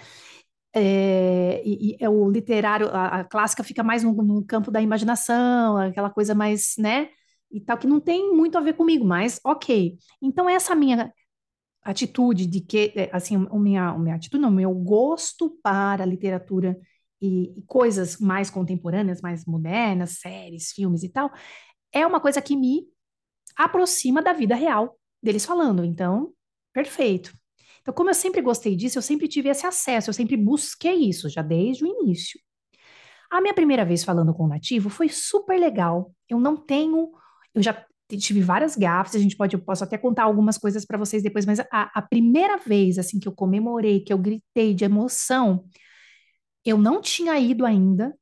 [0.73, 4.81] É, e, e, é o literário, a, a clássica fica mais no, no, campo da
[4.81, 7.09] imaginação, aquela coisa mais, né?
[7.51, 9.97] E tal, que não tem muito a ver comigo, mas ok.
[10.21, 11.13] Então, essa minha
[11.81, 16.77] atitude de que, é, assim, o minha, o minha atitude, não, meu gosto para literatura
[17.21, 21.31] e, e coisas mais contemporâneas, mais modernas, séries, filmes e tal,
[21.91, 22.87] é uma coisa que me
[23.55, 25.83] aproxima da vida real deles falando.
[25.83, 26.33] Então,
[26.73, 27.33] perfeito.
[27.81, 31.29] Então, como eu sempre gostei disso, eu sempre tive esse acesso, eu sempre busquei isso,
[31.29, 32.39] já desde o início.
[33.31, 36.13] A minha primeira vez falando com o nativo foi super legal.
[36.29, 37.11] Eu não tenho,
[37.57, 37.85] eu já
[38.17, 41.45] tive várias gafes, a gente pode, eu posso até contar algumas coisas para vocês depois,
[41.45, 45.65] mas a, a, primeira vez assim que eu comemorei, que eu gritei de emoção,
[46.63, 48.15] eu não tinha ido ainda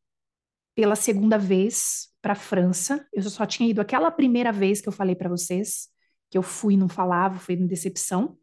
[0.74, 3.06] pela segunda vez para a França.
[3.14, 5.88] Eu só tinha ido aquela primeira vez que eu falei para vocês,
[6.30, 8.38] que eu fui e não falava, foi em decepção.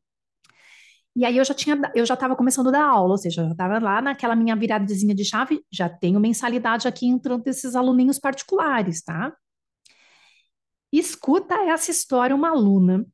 [1.15, 3.47] E aí eu já tinha, eu já estava começando a dar aula, ou seja, eu
[3.47, 8.19] já estava lá naquela minha viradazinha de chave, já tenho mensalidade aqui entrando desses aluninhos
[8.19, 9.33] particulares, tá?
[10.93, 13.07] Escuta essa história, uma aluna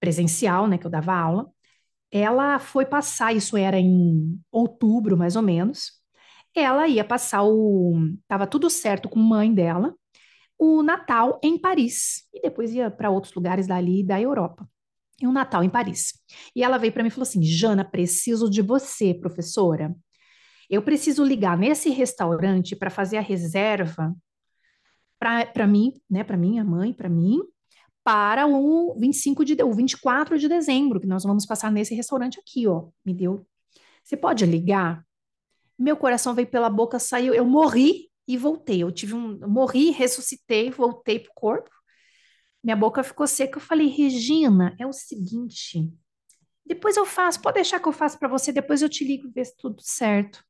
[0.00, 1.48] presencial, né, que eu dava aula,
[2.10, 5.92] ela foi passar, isso era em outubro, mais ou menos,
[6.54, 7.94] ela ia passar o.
[8.20, 9.94] Estava tudo certo com a mãe dela,
[10.58, 12.24] o Natal em Paris.
[12.34, 14.68] E depois ia para outros lugares dali da Europa.
[15.20, 16.12] E um Natal em Paris.
[16.54, 19.94] E ela veio para mim e falou assim: Jana, preciso de você, professora.
[20.68, 24.14] Eu preciso ligar nesse restaurante para fazer a reserva
[25.52, 27.40] para mim, né, para minha mãe, para mim,
[28.04, 32.66] para o 25 de o 24 de dezembro, que nós vamos passar nesse restaurante aqui,
[32.66, 32.88] ó.
[33.04, 33.46] Me deu.
[34.02, 35.04] Você pode ligar?
[35.78, 38.82] Meu coração veio pela boca, saiu, eu morri e voltei.
[38.82, 41.70] Eu tive um, morri, ressuscitei, voltei pro corpo.
[42.62, 43.58] Minha boca ficou seca.
[43.58, 45.92] Eu falei, Regina, é o seguinte.
[46.64, 49.30] Depois eu faço, pode deixar que eu faça para você, depois eu te ligo e
[49.30, 50.44] ver se tudo certo.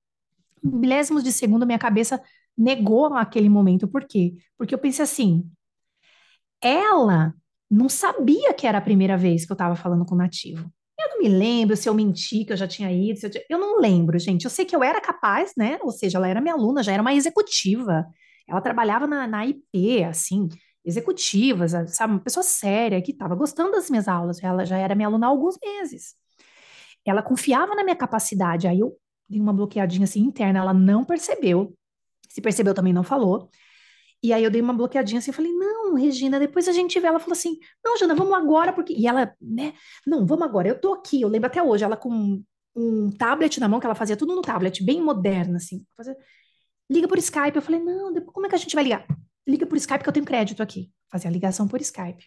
[0.63, 2.23] Milésimos de segundo, minha cabeça
[2.57, 3.89] negou aquele momento.
[3.89, 4.35] Por quê?
[4.59, 5.51] Porque eu pensei assim:
[6.63, 7.35] ela
[7.71, 10.71] não sabia que era a primeira vez que eu estava falando com o nativo.
[10.99, 13.19] Eu não me lembro se eu menti, que eu já tinha ido.
[13.23, 13.45] Eu, tinha...
[13.49, 14.45] eu, não lembro, gente.
[14.45, 15.79] Eu sei que eu era capaz, né?
[15.83, 18.07] Ou seja, ela era minha aluna, já era uma executiva.
[18.47, 20.49] Ela trabalhava na, na IP, assim,
[20.85, 22.13] executiva, sabe?
[22.13, 24.43] Uma pessoa séria que estava gostando das minhas aulas.
[24.43, 26.15] Ela já era minha aluna há alguns meses.
[27.05, 28.69] Ela confiava na minha capacidade.
[28.69, 28.97] Aí eu
[29.29, 30.61] dei uma bloqueadinha assim interna.
[30.61, 31.75] Ela não percebeu.
[32.33, 33.51] Se percebeu, também não falou.
[34.23, 37.07] E aí eu dei uma bloqueadinha assim, eu falei, não, Regina, depois a gente vê.
[37.07, 38.95] Ela falou assim, não, Jana, vamos agora, porque...
[38.95, 39.75] E ela, né,
[40.07, 42.43] não, vamos agora, eu tô aqui, eu lembro até hoje, ela com
[42.75, 45.85] um tablet na mão, que ela fazia tudo no tablet, bem moderna, assim.
[45.97, 46.17] Fazia...
[46.91, 47.57] Liga por Skype.
[47.57, 49.07] Eu falei, não, depois, como é que a gente vai ligar?
[49.47, 50.91] Liga por Skype que eu tenho crédito aqui.
[51.11, 52.25] Fazia a ligação por Skype.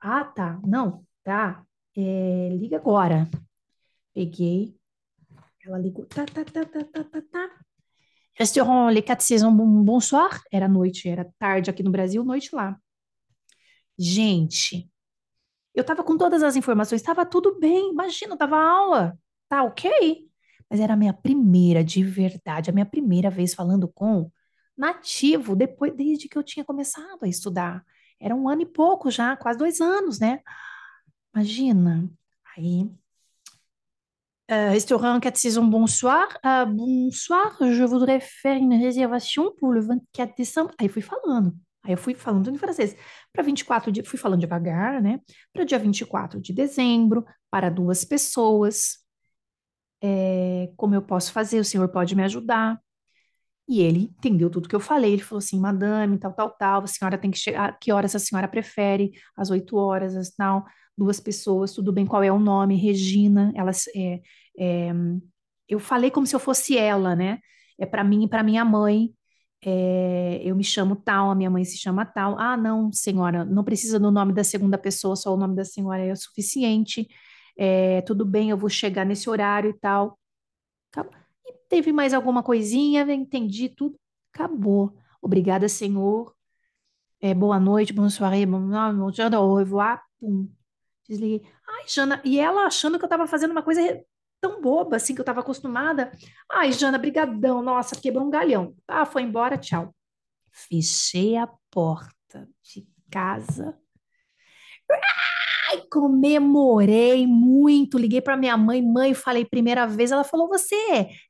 [0.00, 1.64] Ah, tá, não, tá,
[1.96, 3.28] é, liga agora.
[4.14, 4.76] Peguei,
[5.66, 7.63] ela ligou, tá, tá, tá, tá, tá, tá, tá.
[8.36, 12.76] Restaurant Les Quatre Saisons Bonsoir, era noite, era tarde aqui no Brasil, noite lá.
[13.96, 14.90] Gente,
[15.74, 19.18] eu estava com todas as informações, estava tudo bem, imagina, tava aula,
[19.48, 20.28] tá ok.
[20.68, 24.30] Mas era a minha primeira, de verdade, a minha primeira vez falando com
[24.76, 27.84] nativo, depois, desde que eu tinha começado a estudar.
[28.20, 30.40] Era um ano e pouco já, quase dois anos, né?
[31.34, 32.08] Imagina.
[32.56, 32.88] Aí,
[34.50, 36.28] euh, restaurant 4 saisons, bonsoir.
[36.44, 40.72] Uh, bonsoir, je voudrais faire une réservation pour le 24 décembre.
[40.78, 41.54] Aí fui falando.
[41.82, 42.96] Aí eu fui falando em francês.
[43.32, 45.20] Para 24 de, fui falando devagar, né?
[45.52, 48.98] Para dia 24 de dezembro, para duas pessoas.
[50.02, 51.60] É, como eu posso fazer?
[51.60, 52.78] O senhor pode me ajudar?
[53.66, 55.12] E ele entendeu tudo que eu falei.
[55.14, 58.18] Ele falou assim, madame, tal, tal, tal, a senhora tem que chegar, que horas a
[58.18, 59.12] senhora prefere?
[59.36, 60.64] Às oito horas, as tal,
[60.96, 62.76] duas pessoas, tudo bem, qual é o nome?
[62.76, 64.20] Regina, elas, é,
[64.58, 64.92] é,
[65.68, 67.38] eu falei como se eu fosse ela, né?
[67.78, 69.14] É para mim e para minha mãe.
[69.66, 72.38] É, eu me chamo tal, a minha mãe se chama tal.
[72.38, 76.04] Ah, não, senhora, não precisa do nome da segunda pessoa, só o nome da senhora
[76.04, 77.08] é o suficiente.
[77.56, 80.18] É, tudo bem, eu vou chegar nesse horário e tal.
[81.46, 83.98] E teve mais alguma coisinha, entendi tudo,
[84.32, 84.94] acabou.
[85.22, 86.34] Obrigada, senhor.
[87.20, 88.68] É, boa noite, boa soirée, bom,
[89.10, 90.02] dia, au revoir.
[90.20, 90.48] Pum.
[91.08, 91.42] Desliguei.
[91.68, 93.80] Ai, Jana, e ela achando que eu estava fazendo uma coisa
[94.40, 96.12] tão boba, assim, que eu estava acostumada.
[96.50, 98.74] Ai, Jana, brigadão, nossa, quebrou um galhão.
[98.86, 99.94] Ah, foi embora, tchau.
[100.52, 103.78] Fechei a porta de casa.
[105.74, 110.76] Ai, comemorei muito, liguei para minha mãe, mãe, falei primeira vez, ela falou, você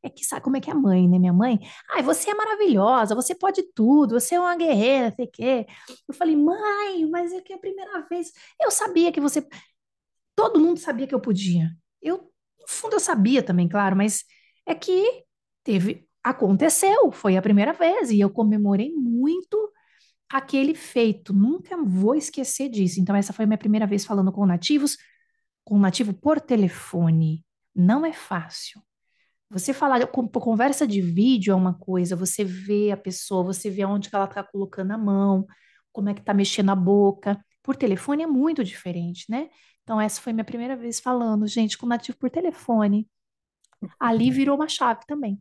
[0.02, 1.58] é que sabe como é que é a mãe, né, minha mãe?
[1.90, 5.66] Ai, você é maravilhosa, você pode tudo, você é uma guerreira, sei que.
[6.06, 9.46] Eu falei, mãe, mas é que é a primeira vez, eu sabia que você,
[10.36, 11.70] todo mundo sabia que eu podia,
[12.02, 12.18] eu,
[12.60, 14.24] no fundo eu sabia também, claro, mas
[14.66, 15.24] é que
[15.64, 19.72] teve, aconteceu, foi a primeira vez, e eu comemorei muito,
[20.34, 21.32] aquele feito.
[21.32, 23.00] Nunca vou esquecer disso.
[23.00, 24.98] Então, essa foi a minha primeira vez falando com nativos,
[25.62, 27.44] com nativo por telefone.
[27.72, 28.82] Não é fácil.
[29.48, 34.10] Você falar, conversa de vídeo é uma coisa, você vê a pessoa, você vê onde
[34.10, 35.46] que ela está colocando a mão,
[35.92, 37.40] como é que está mexendo a boca.
[37.62, 39.48] Por telefone é muito diferente, né?
[39.84, 43.08] Então, essa foi minha primeira vez falando, gente, com nativo por telefone.
[44.00, 45.40] Ali virou uma chave também.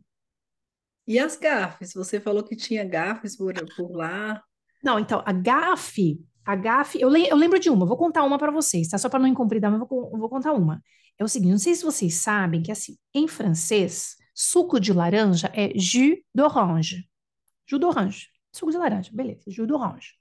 [1.04, 1.92] E as gafes?
[1.94, 4.40] Você falou que tinha gafes por, por lá.
[4.84, 8.38] Não, então, a gafe, a gafe, eu, le eu lembro de uma, vou contar uma
[8.38, 8.98] para vocês, tá?
[8.98, 10.82] Só para não incompridar, mas eu vou, vou contar uma.
[11.18, 15.50] É o seguinte, não sei se vocês sabem que, assim, em francês, suco de laranja
[15.54, 17.08] é jus d'orange.
[17.66, 18.28] Jus d'orange.
[18.52, 20.12] Suco de laranja, beleza, jus d'orange.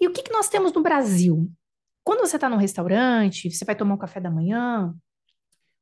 [0.00, 1.48] E o que, que nós temos no Brasil?
[2.02, 4.92] Quando você está num restaurante, você vai tomar um café da manhã,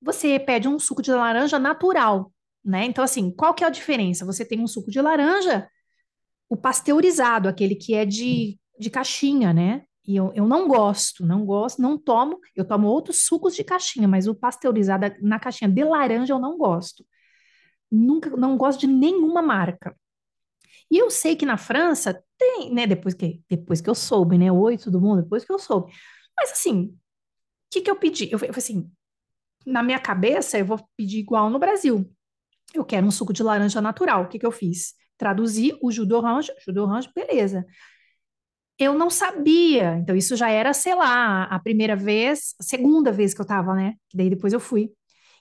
[0.02, 2.32] você pede um suco de laranja natural,
[2.62, 2.84] né?
[2.84, 4.26] Então, assim, qual que é a diferença?
[4.26, 5.66] Você tem um suco de laranja
[6.48, 9.84] o pasteurizado, aquele que é de, de caixinha, né?
[10.06, 12.40] E eu, eu não gosto, não gosto, não tomo.
[12.56, 16.56] Eu tomo outros sucos de caixinha, mas o pasteurizado na caixinha de laranja eu não
[16.56, 17.04] gosto.
[17.90, 19.94] Nunca, não gosto de nenhuma marca.
[20.90, 22.86] E eu sei que na França tem, né?
[22.86, 24.50] Depois que, depois que eu soube, né?
[24.50, 25.92] Oi, todo mundo, depois que eu soube.
[26.36, 26.98] Mas assim, o
[27.70, 28.30] que, que eu pedi?
[28.32, 28.90] Eu falei assim,
[29.66, 32.10] na minha cabeça, eu vou pedir igual no Brasil.
[32.72, 34.24] Eu quero um suco de laranja natural.
[34.24, 34.94] O que, que eu fiz?
[35.18, 37.66] Traduzi o jus d'orange, jus d'orange, beleza.
[38.78, 43.34] Eu não sabia, então isso já era, sei lá, a primeira vez, a segunda vez
[43.34, 43.94] que eu tava, né?
[44.14, 44.92] Daí depois eu fui.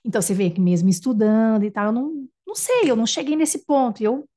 [0.04, 3.36] Então você vê que mesmo estudando e tal, eu não, não sei, eu não cheguei
[3.36, 4.00] nesse ponto.
[4.02, 4.28] E eu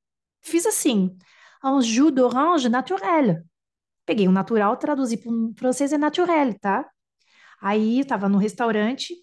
[0.41, 1.17] fiz assim,
[1.63, 3.43] um jus d'orange naturel.
[4.05, 6.89] Peguei o natural, traduzi para o francês é naturel, tá?
[7.61, 9.15] Aí eu tava no restaurante,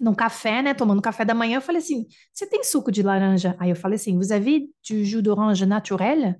[0.00, 3.56] num café, né, tomando café da manhã, eu falei assim, você tem suco de laranja?
[3.58, 6.34] Aí eu falei assim, vous avez du jus d'orange naturel?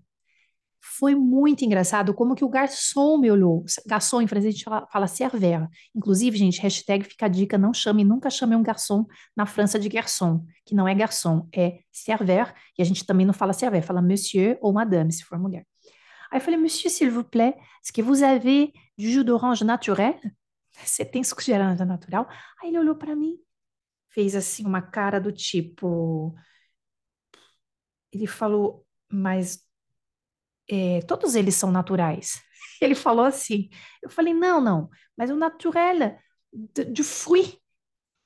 [0.87, 3.65] Foi muito engraçado como que o garçom me olhou.
[3.87, 5.67] Garçom em francês a gente fala, fala serveur.
[5.95, 9.89] Inclusive, gente, hashtag fica a dica, não chame, nunca chame um garçom na França de
[9.89, 14.03] garçom, que não é garçom, é serveur, e a gente também não fala serveur, fala
[14.03, 15.67] monsieur ou madame, se for mulher.
[16.31, 20.19] Aí eu falei, monsieur, s'il vous plaît, est-ce que vous avez du jus d'orange naturel?
[20.85, 22.29] Você tem suco de laranja natural?
[22.61, 23.39] Aí ele olhou para mim,
[24.15, 26.35] fez assim uma cara do tipo.
[28.13, 29.61] Ele falou, mas
[30.71, 32.43] é, todos eles são naturais.
[32.81, 33.69] Ele falou assim.
[34.03, 36.19] Eu falei, não, não, mas o naturel
[36.53, 37.61] de, de fruit,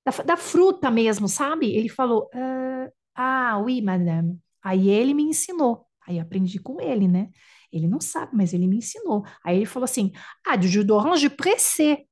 [0.04, 1.74] da, da, fruta mesmo, sabe?
[1.74, 4.40] Ele falou, ah, ah, oui, madame.
[4.62, 5.86] Aí ele me ensinou.
[6.06, 7.30] Aí aprendi com ele, né?
[7.72, 9.24] Ele não sabe, mas ele me ensinou.
[9.44, 10.12] Aí ele falou assim:
[10.46, 12.04] ah, de jus d'orange pressé,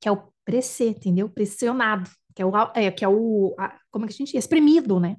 [0.00, 1.28] que é o pressé, entendeu?
[1.30, 5.00] Pressionado que é o, é, que é o a, como é que a gente espremido,
[5.00, 5.16] né?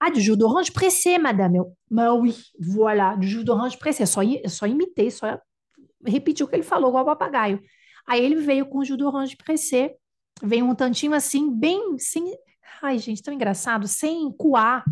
[0.00, 1.58] Ah, du jus d'orange pressé, madame.
[1.90, 4.06] Mas oui, voilà, du jus d'orange pressé.
[4.06, 5.38] Só, só imitei, só
[6.04, 7.60] repeti o que ele falou, igual papagaio.
[8.06, 9.94] Aí ele veio com o jus d'orange pressé,
[10.42, 12.34] veio um tantinho assim, bem, sem...
[12.82, 14.84] Ai, gente, tão engraçado, sem coar,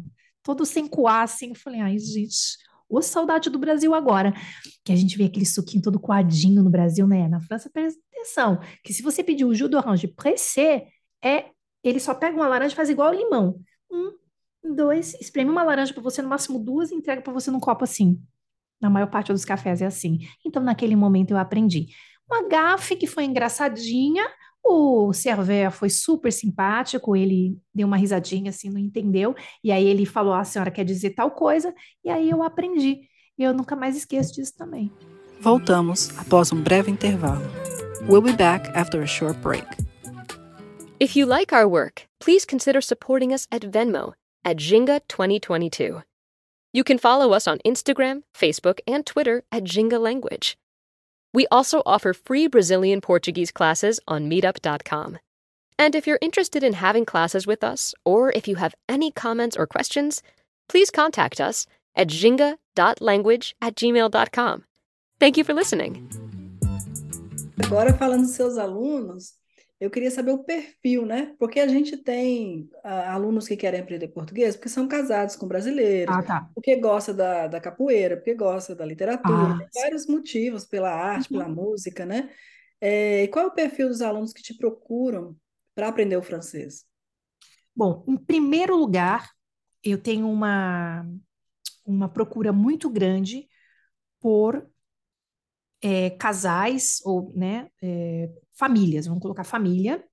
[0.42, 1.50] todo sem coar, assim.
[1.50, 2.56] Eu falei, ai, gente,
[2.88, 4.32] ô saudade do Brasil agora.
[4.84, 7.28] Que a gente vê aquele suquinho todo coadinho no Brasil, né?
[7.28, 10.86] Na França, presta atenção, que se você pedir o jus d'orange pressé,
[11.24, 11.46] é,
[11.82, 13.58] ele só pega uma laranja e faz igual ao limão.
[13.90, 14.12] Um,
[14.74, 17.84] dois, espreme uma laranja para você, no máximo duas, e entrega para você num copo
[17.84, 18.20] assim.
[18.80, 20.18] Na maior parte dos cafés é assim.
[20.44, 21.88] Então, naquele momento, eu aprendi.
[22.30, 24.26] Uma gafe que foi engraçadinha,
[24.62, 30.06] o server foi super simpático, ele deu uma risadinha assim, não entendeu, e aí ele
[30.06, 33.02] falou: ah, a senhora quer dizer tal coisa, e aí eu aprendi.
[33.38, 34.90] E eu nunca mais esqueço disso também.
[35.40, 37.44] Voltamos após um breve intervalo.
[38.08, 39.66] We'll be back after a short break.
[41.04, 46.02] If you like our work, please consider supporting us at Venmo at Jinga 2022.
[46.72, 50.56] You can follow us on Instagram, Facebook, and Twitter at Jinga Language.
[51.34, 55.18] We also offer free Brazilian Portuguese classes on meetup.com.
[55.78, 59.58] And if you're interested in having classes with us, or if you have any comments
[59.58, 60.22] or questions,
[60.70, 64.64] please contact us at jinga.language at gmail.com.
[65.20, 66.08] Thank you for listening.
[67.62, 69.43] Agora, falando seus alunos,
[69.84, 71.34] Eu queria saber o perfil, né?
[71.38, 76.16] Porque a gente tem ah, alunos que querem aprender português porque são casados com brasileiros,
[76.16, 76.50] Ah, tá.
[76.54, 81.46] porque gosta da, da capoeira, porque gosta da literatura, Ah, vários motivos pela arte, pela
[81.46, 81.54] uhum.
[81.54, 82.30] música, né?
[82.80, 85.36] É, e qual é o perfil dos alunos que te procuram
[85.74, 86.86] para aprender o francês?
[87.76, 89.30] Bom, em primeiro lugar,
[89.82, 91.06] eu tenho uma,
[91.84, 93.46] uma procura muito grande
[94.18, 94.66] por
[95.82, 100.04] é, casais ou né, é, famílias, vamos colocar família,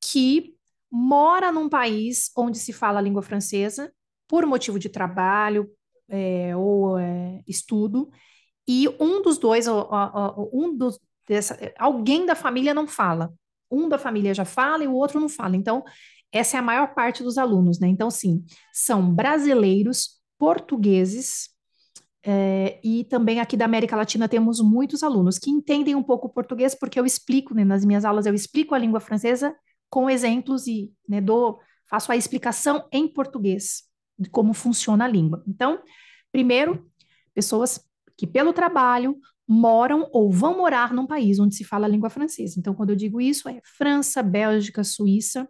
[0.00, 0.54] que
[0.90, 3.92] mora num país onde se fala a língua francesa
[4.28, 5.70] por motivo de trabalho
[6.08, 8.10] é, ou é, estudo,
[8.68, 13.32] e um dos dois, um dos, dessa, alguém da família não fala.
[13.70, 15.56] Um da família já fala e o outro não fala.
[15.56, 15.84] Então,
[16.32, 17.86] essa é a maior parte dos alunos, né?
[17.86, 21.48] Então, sim, são brasileiros, portugueses,
[22.28, 26.30] é, e também aqui da América Latina temos muitos alunos que entendem um pouco o
[26.30, 29.54] português, porque eu explico, né, nas minhas aulas, eu explico a língua francesa
[29.88, 33.84] com exemplos e né, dou, faço a explicação em português
[34.18, 35.44] de como funciona a língua.
[35.46, 35.80] Então,
[36.32, 36.84] primeiro,
[37.32, 37.80] pessoas
[38.18, 42.58] que pelo trabalho moram ou vão morar num país onde se fala a língua francesa.
[42.58, 45.48] Então, quando eu digo isso, é França, Bélgica, Suíça,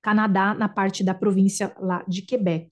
[0.00, 2.68] Canadá, na parte da província lá de Quebec.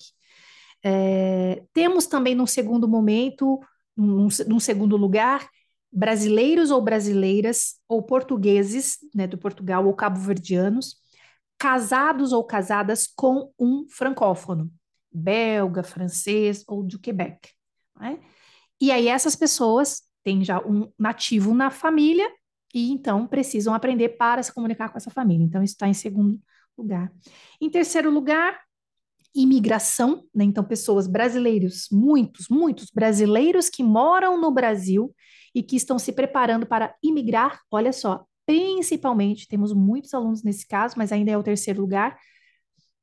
[0.85, 3.61] É, temos também, num segundo momento,
[3.97, 5.49] num, num, segundo lugar,
[5.91, 10.97] brasileiros ou brasileiras, ou portugueses, né, do Portugal, ou cabo-verdianos,
[11.59, 14.71] casados ou casadas com um francófono,
[15.12, 17.51] belga, francês ou do Quebec.
[17.99, 18.21] Né?
[18.81, 22.31] E aí essas pessoas têm já um nativo na família
[22.73, 25.45] e então precisam aprender para se comunicar com essa família.
[25.45, 26.41] Então, isso está em segundo
[26.77, 27.11] lugar.
[27.61, 28.61] Em terceiro lugar,
[29.35, 30.45] imigração, né?
[30.45, 35.14] Então, pessoas brasileiros, muitos, muitos brasileiros que moram no Brasil
[35.55, 37.61] e que estão se preparando para imigrar.
[37.71, 42.19] Olha só, principalmente, temos muitos alunos nesse caso, mas ainda é o terceiro lugar,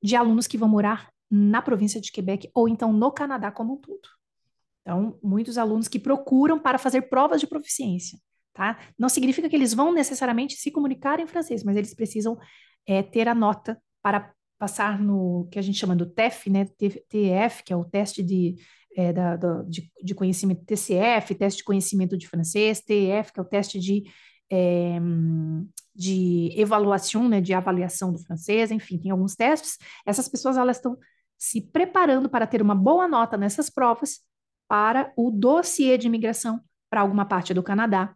[0.02, 3.78] de alunos que vão morar na província de Quebec ou então no Canadá como um
[3.78, 4.08] todo.
[4.82, 8.20] Então, muitos alunos que procuram para fazer provas de proficiência,
[8.54, 8.80] tá?
[8.98, 12.38] Não significa que eles vão necessariamente se comunicar em francês, mas eles precisam
[12.86, 17.64] é, ter a nota para passar no que a gente chama do TEF, né, TF,
[17.64, 18.56] que é o teste de,
[18.96, 23.44] é, da, da, de, de, conhecimento, TCF, teste de conhecimento de francês, TEF, que é
[23.44, 24.04] o teste de,
[24.50, 25.00] é,
[25.94, 29.78] de avaliação, né, de avaliação do francês, enfim, tem alguns testes.
[30.06, 30.98] Essas pessoas, elas estão
[31.38, 34.22] se preparando para ter uma boa nota nessas provas
[34.68, 38.16] para o dossiê de imigração para alguma parte do Canadá,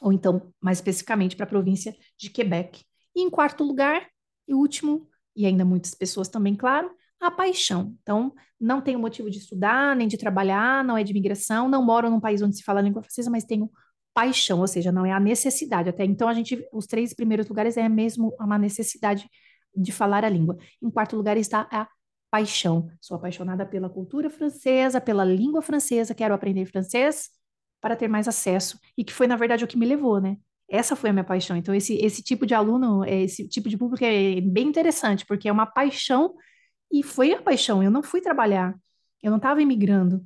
[0.00, 2.84] ou então, mais especificamente, para a província de Quebec.
[3.14, 4.06] E em quarto lugar,
[4.46, 5.08] e último,
[5.40, 7.96] e ainda muitas pessoas também, claro, a paixão.
[8.02, 12.10] Então, não tenho motivo de estudar, nem de trabalhar, não é de imigração, não moro
[12.10, 13.70] num país onde se fala língua francesa, mas tenho
[14.12, 15.88] paixão, ou seja, não é a necessidade.
[15.88, 19.28] Até então, a gente, os três primeiros lugares é mesmo uma necessidade
[19.74, 20.58] de falar a língua.
[20.82, 21.88] Em quarto lugar está a
[22.30, 22.90] paixão.
[23.00, 27.30] Sou apaixonada pela cultura francesa, pela língua francesa, quero aprender francês
[27.80, 30.36] para ter mais acesso, e que foi, na verdade, o que me levou, né?
[30.70, 31.56] Essa foi a minha paixão.
[31.56, 35.52] Então, esse, esse tipo de aluno, esse tipo de público é bem interessante, porque é
[35.52, 36.34] uma paixão
[36.92, 37.82] e foi a paixão.
[37.82, 38.74] Eu não fui trabalhar,
[39.22, 40.24] eu não estava imigrando,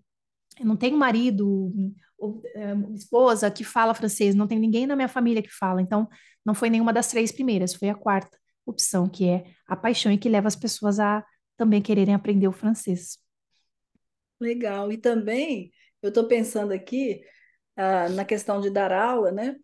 [0.60, 1.72] eu não tenho marido
[2.18, 5.80] ou é, esposa que fala francês, não tem ninguém na minha família que fala.
[5.80, 6.08] Então,
[6.44, 10.18] não foi nenhuma das três primeiras, foi a quarta opção, que é a paixão e
[10.18, 11.24] que leva as pessoas a
[11.56, 13.18] também quererem aprender o francês.
[14.40, 14.92] Legal.
[14.92, 15.72] E também,
[16.02, 17.22] eu estou pensando aqui,
[17.76, 19.56] ah, na questão de dar aula, né?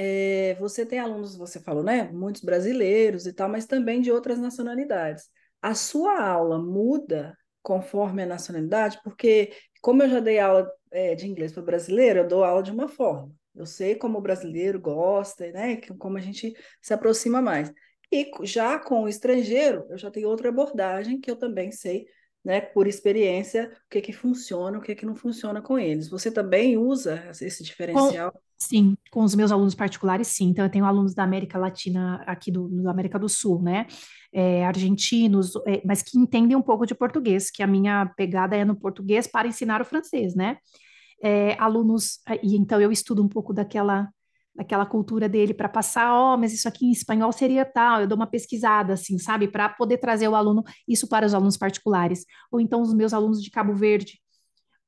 [0.00, 2.04] É, você tem alunos, você falou, né?
[2.12, 5.28] Muitos brasileiros e tal, mas também de outras nacionalidades.
[5.60, 11.26] A sua aula muda conforme a nacionalidade, porque como eu já dei aula é, de
[11.26, 13.32] inglês para brasileiro, eu dou aula de uma forma.
[13.56, 15.80] Eu sei como o brasileiro gosta, né?
[15.98, 17.72] Como a gente se aproxima mais.
[18.12, 22.06] E já com o estrangeiro, eu já tenho outra abordagem que eu também sei,
[22.48, 26.08] né, por experiência, o que que funciona, o que que não funciona com eles.
[26.08, 28.32] Você também usa esse diferencial?
[28.32, 30.46] Com, sim, com os meus alunos particulares, sim.
[30.46, 33.86] Então, eu tenho alunos da América Latina, aqui do, da América do Sul, né?
[34.32, 38.64] É, argentinos, é, mas que entendem um pouco de português, que a minha pegada é
[38.64, 40.56] no português para ensinar o francês, né?
[41.22, 44.08] É, alunos, e então eu estudo um pouco daquela
[44.58, 48.08] daquela cultura dele para passar, ó, oh, mas isso aqui em espanhol seria tal, eu
[48.08, 52.24] dou uma pesquisada, assim, sabe, para poder trazer o aluno, isso para os alunos particulares,
[52.50, 54.20] ou então os meus alunos de Cabo Verde,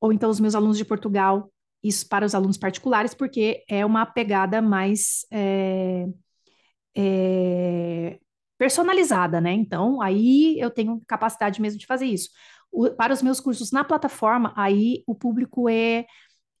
[0.01, 1.49] ou então os meus alunos de Portugal,
[1.81, 6.05] isso para os alunos particulares, porque é uma pegada mais é,
[6.93, 8.19] é,
[8.57, 9.53] personalizada, né?
[9.53, 12.29] Então, aí eu tenho capacidade mesmo de fazer isso.
[12.69, 16.05] O, para os meus cursos na plataforma, aí o público é,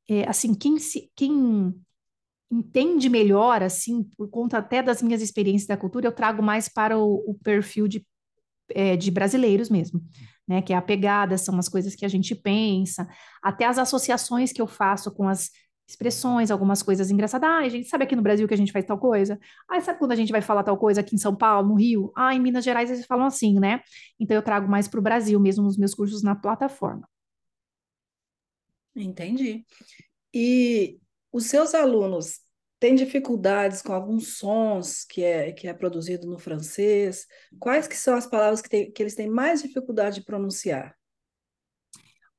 [0.09, 1.75] é assim, quem, se, quem
[2.51, 6.97] entende melhor, assim, por conta até das minhas experiências da cultura, eu trago mais para
[6.97, 8.05] o, o perfil de,
[8.69, 10.03] é, de brasileiros mesmo,
[10.47, 10.61] né?
[10.61, 13.07] Que é a pegada, são as coisas que a gente pensa,
[13.41, 15.49] até as associações que eu faço com as
[15.87, 17.49] expressões, algumas coisas engraçadas.
[17.49, 19.39] Ah, a gente sabe aqui no Brasil que a gente faz tal coisa?
[19.67, 22.11] Ah, sabe quando a gente vai falar tal coisa aqui em São Paulo, no Rio?
[22.15, 23.81] Ah, em Minas Gerais eles falam assim, né?
[24.19, 27.07] Então eu trago mais para o Brasil mesmo nos meus cursos na plataforma.
[28.95, 29.65] Entendi.
[30.33, 30.97] E
[31.31, 32.39] os seus alunos
[32.79, 37.27] têm dificuldades com alguns sons que é, que é produzido no francês?
[37.59, 40.95] Quais que são as palavras que, tem, que eles têm mais dificuldade de pronunciar?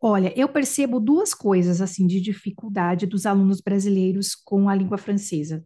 [0.00, 5.64] Olha, eu percebo duas coisas assim de dificuldade dos alunos brasileiros com a língua francesa.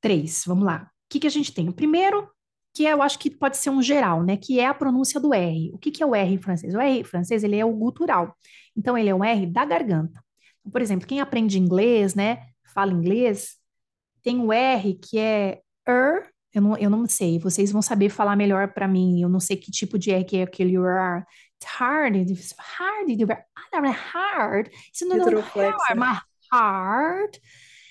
[0.00, 0.84] Três, vamos lá.
[0.84, 1.68] O que, que a gente tem?
[1.68, 2.28] O primeiro,
[2.72, 4.36] que eu acho que pode ser um geral, né?
[4.36, 5.70] Que é a pronúncia do R.
[5.72, 6.74] O que, que é o R em francês?
[6.74, 8.36] O R em francês ele é o gutural.
[8.76, 10.23] Então, ele é um R da garganta.
[10.70, 13.56] Por exemplo, quem aprende inglês, né, fala inglês,
[14.22, 18.36] tem o R que é er, eu não, eu não sei, vocês vão saber falar
[18.36, 21.24] melhor para mim, eu não sei que tipo de R que é aquele er.
[21.56, 23.32] It's hard, it's hard, it's
[24.12, 27.36] hard, isso não é hard, mas hard,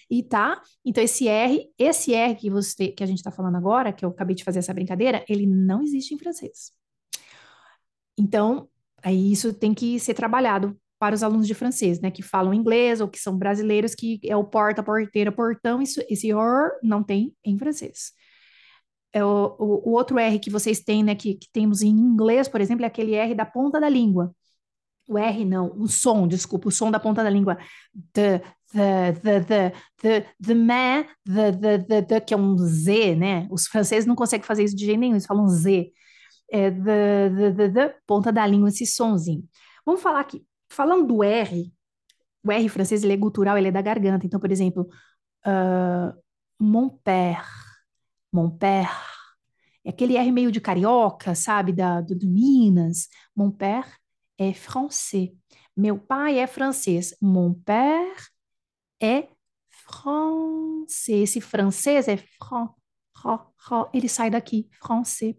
[0.09, 0.61] e tá?
[0.85, 4.09] Então esse R, esse R que você que a gente está falando agora, que eu
[4.09, 6.71] acabei de fazer essa brincadeira, ele não existe em francês.
[8.17, 8.69] Então,
[9.01, 13.01] aí isso tem que ser trabalhado para os alunos de francês, né, que falam inglês
[13.01, 17.35] ou que são brasileiros, que é o porta, porteira, portão, isso, esse or não tem
[17.43, 18.13] em francês.
[19.11, 22.47] É o, o, o, outro R que vocês têm, né, que, que temos em inglês,
[22.47, 24.33] por exemplo, é aquele R da ponta da língua.
[25.09, 27.57] O R não, o som, desculpa, o som da ponta da língua.
[28.13, 28.41] The,
[28.71, 33.45] the, the, the, the, the man, the, the, the, the, que é um Z, né?
[33.51, 35.91] Os franceses não conseguem fazer isso de jeito nenhum, eles falam Z.
[36.49, 39.43] É the, the, the, the, ponta da língua, esse sonzinho.
[39.85, 40.45] Vamos falar aqui.
[40.73, 41.71] Falando do R,
[42.43, 44.25] o R francês ele é gutural, ele é da garganta.
[44.25, 44.89] Então, por exemplo,
[45.45, 46.13] uh,
[46.59, 47.47] mon père,
[48.31, 48.91] mon père,
[49.85, 53.07] é aquele R meio de carioca, sabe, da, do, do Minas.
[53.35, 53.87] Mon père
[54.37, 55.33] é français.
[55.75, 57.15] Meu pai é francês.
[57.21, 58.29] Mon père
[59.01, 59.27] é
[59.69, 61.23] français.
[61.23, 62.69] Esse francês é fran,
[63.93, 65.37] ele sai daqui, français.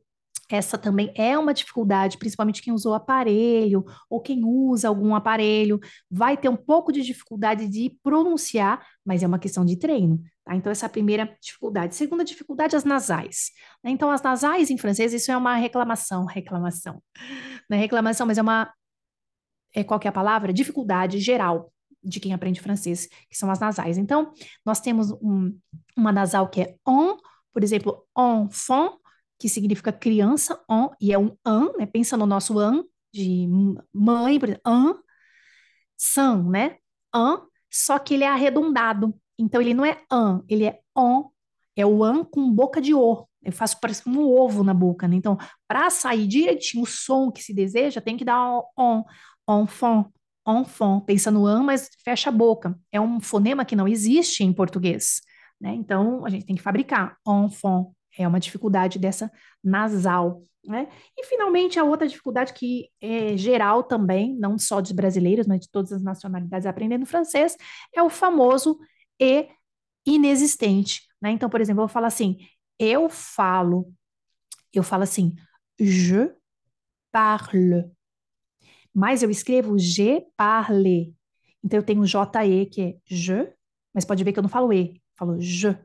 [0.51, 5.81] Essa também é uma dificuldade, principalmente quem usou aparelho ou quem usa algum aparelho,
[6.11, 10.23] vai ter um pouco de dificuldade de pronunciar, mas é uma questão de treino.
[10.45, 10.55] Tá?
[10.55, 11.95] Então, essa é a primeira dificuldade.
[11.95, 13.51] Segunda dificuldade, as nasais.
[13.83, 13.91] Né?
[13.91, 17.03] Então, as nasais em francês, isso é uma reclamação, reclamação.
[17.69, 18.71] Não é reclamação, mas é uma.
[19.75, 20.53] É, qual que é a palavra?
[20.53, 21.73] Dificuldade geral
[22.03, 23.97] de quem aprende francês, que são as nasais.
[23.97, 24.33] Então,
[24.65, 25.59] nós temos um,
[25.97, 27.17] uma nasal que é on,
[27.51, 28.93] por exemplo, enfant,
[29.45, 31.85] que significa criança, on, e é um an, né?
[31.85, 32.83] Pensa no nosso an,
[33.13, 33.47] de
[33.93, 34.97] mãe, por exemplo, an,
[35.95, 36.79] san, né?
[37.15, 39.15] An, só que ele é arredondado.
[39.39, 41.29] Então, ele não é an, ele é on,
[41.77, 43.29] é o an com boca de o.
[43.43, 45.15] Eu faço parece um ovo na boca, né?
[45.15, 45.37] Então,
[45.69, 49.05] para sair direitinho o som que se deseja, tem que dar on,
[49.47, 50.07] enfant,
[50.49, 51.05] enfant.
[51.05, 52.75] Pensa no an, mas fecha a boca.
[52.91, 55.21] É um fonema que não existe em português,
[55.61, 55.75] né?
[55.75, 57.89] Então, a gente tem que fabricar enfant,
[58.19, 59.31] é uma dificuldade dessa
[59.63, 60.43] nasal.
[60.67, 60.89] Né?
[61.17, 65.71] E, finalmente, a outra dificuldade que é geral também, não só dos brasileiros, mas de
[65.71, 67.57] todas as nacionalidades aprendendo francês,
[67.95, 68.79] é o famoso
[69.21, 69.49] e
[70.07, 71.03] inexistente.
[71.21, 71.31] Né?
[71.33, 72.39] Então, por exemplo, eu falar assim,
[72.79, 73.93] eu falo,
[74.73, 75.35] eu falo assim,
[75.79, 76.31] je
[77.13, 77.91] parle.
[78.93, 81.15] mas eu escrevo je parle.
[81.63, 83.53] Então eu tenho JE, que é je,
[83.93, 85.77] mas pode ver que eu não falo E, falo je,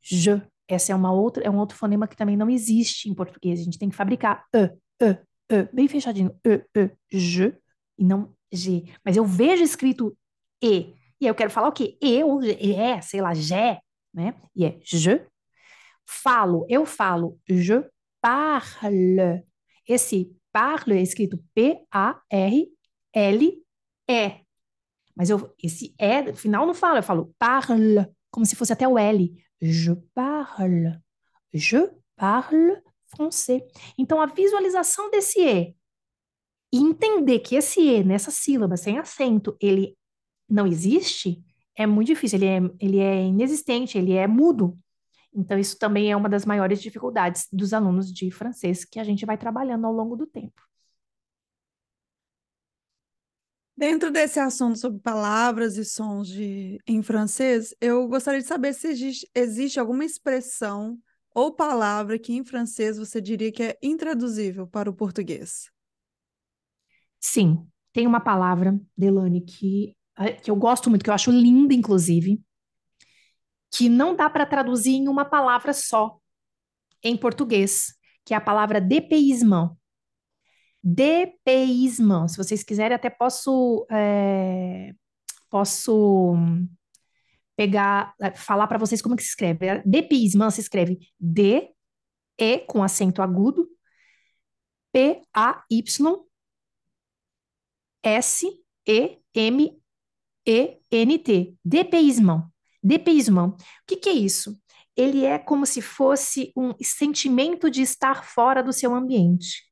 [0.00, 0.42] je.
[0.68, 3.60] Essa é uma outra, é um outro fonema que também não existe em português.
[3.60, 4.70] A gente tem que fabricar e,
[5.02, 5.18] e,
[5.50, 6.62] e, bem fechadinho, e,
[7.10, 7.56] e, je,
[7.98, 8.84] e não G.
[9.04, 10.16] Mas eu vejo escrito
[10.62, 10.94] E.
[11.20, 11.98] E aí eu quero falar o quê?
[12.00, 13.80] E ou é, sei lá, Gé,
[14.12, 14.34] né?
[14.54, 15.26] E é je.
[16.06, 17.84] Falo, eu falo je
[18.20, 19.44] parle.
[19.86, 22.70] Esse parle é escrito P-A-R-L-E.
[25.14, 28.86] Mas eu, esse E, no final não falo, eu falo parle, como se fosse até
[28.86, 29.34] o L.
[29.60, 31.00] Je parle.
[31.52, 33.62] Je parle français.
[33.96, 35.74] Então, a visualização desse E
[36.72, 39.96] e entender que esse E nessa sílaba, sem acento, ele
[40.48, 41.42] não existe,
[41.76, 42.38] é muito difícil.
[42.38, 44.78] Ele é, ele é inexistente, ele é mudo.
[45.34, 49.24] Então, isso também é uma das maiores dificuldades dos alunos de francês que a gente
[49.24, 50.67] vai trabalhando ao longo do tempo.
[53.78, 58.88] Dentro desse assunto sobre palavras e sons de, em francês, eu gostaria de saber se
[58.88, 60.98] existe, existe alguma expressão
[61.32, 65.70] ou palavra que em francês você diria que é intraduzível para o português.
[67.20, 69.94] Sim, tem uma palavra, Delane, que,
[70.42, 72.42] que eu gosto muito, que eu acho linda, inclusive,
[73.70, 76.18] que não dá para traduzir em uma palavra só
[77.00, 79.76] em português, que é a palavra depaysement.
[80.82, 82.28] Depaysement.
[82.28, 84.92] Se vocês quiserem, até posso é,
[85.50, 86.34] posso
[87.56, 89.82] pegar, é, falar para vocês como que se escreve.
[89.84, 91.70] Depaysement se escreve D
[92.38, 93.68] E com acento agudo
[94.92, 96.16] P A Y
[98.02, 98.46] S
[98.86, 99.82] E M
[100.46, 101.54] E N T.
[101.64, 102.48] Depaysement.
[102.82, 103.48] Depaysement.
[103.48, 103.56] O
[103.86, 104.56] que, que é isso?
[104.96, 109.67] Ele é como se fosse um sentimento de estar fora do seu ambiente.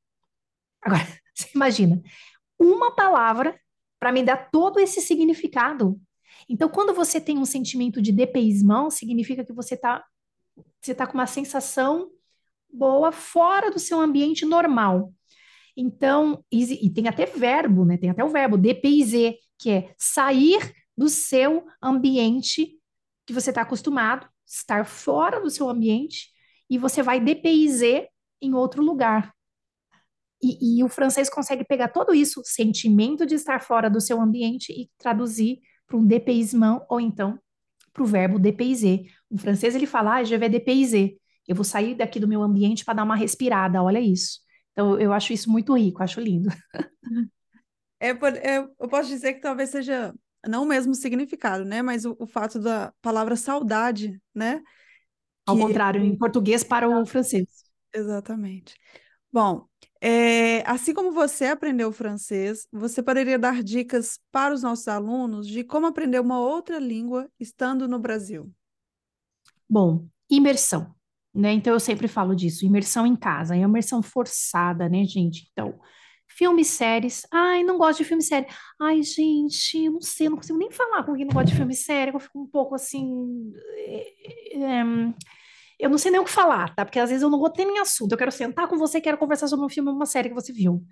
[0.86, 2.00] Agora, você imagina,
[2.58, 3.58] uma palavra
[3.98, 6.00] para me dar todo esse significado.
[6.48, 10.04] Então, quando você tem um sentimento de depaysement, significa que você está
[10.80, 12.10] você tá com uma sensação
[12.72, 15.12] boa fora do seu ambiente normal.
[15.76, 17.98] Então, e, e tem até verbo, né?
[17.98, 22.78] Tem até o verbo depayser, que é sair do seu ambiente
[23.26, 26.30] que você está acostumado, estar fora do seu ambiente,
[26.70, 28.08] e você vai depayser
[28.40, 29.35] em outro lugar.
[30.42, 34.72] E, e, o francês consegue pegar todo isso, sentimento de estar fora do seu ambiente,
[34.72, 37.38] e traduzir para um dépaysement, ou então
[37.92, 39.06] para o verbo dépayser.
[39.30, 41.16] O francês ele fala, ah, je vais dépayser.
[41.48, 44.40] Eu vou sair daqui do meu ambiente para dar uma respirada, olha isso.
[44.72, 46.50] Então, eu acho isso muito rico, acho lindo.
[47.98, 50.14] É, é, eu posso dizer que talvez seja
[50.46, 51.80] não o mesmo significado, né?
[51.80, 54.60] Mas o, o fato da palavra saudade, né?
[55.46, 55.62] Ao que...
[55.62, 57.46] contrário, em português para o francês.
[57.94, 58.74] Exatamente.
[59.32, 59.66] Bom,
[60.00, 65.64] é, assim como você aprendeu francês, você poderia dar dicas para os nossos alunos de
[65.64, 68.50] como aprender uma outra língua estando no Brasil?
[69.68, 70.94] Bom, imersão,
[71.34, 71.52] né?
[71.52, 75.48] Então eu sempre falo disso, imersão em casa, é imersão forçada, né, gente?
[75.52, 75.78] Então,
[76.28, 77.26] filmes, séries.
[77.32, 78.46] Ai, não gosto de filme série.
[78.80, 82.12] Ai, gente, não sei, não consigo nem falar com quem não gosta de filme série,
[82.14, 83.52] eu fico um pouco assim.
[83.76, 84.84] É,
[85.78, 86.84] eu não sei nem o que falar, tá?
[86.84, 88.12] Porque às vezes eu não vou ter nem assunto.
[88.12, 90.82] Eu quero sentar com você, quero conversar sobre um filme uma série que você viu.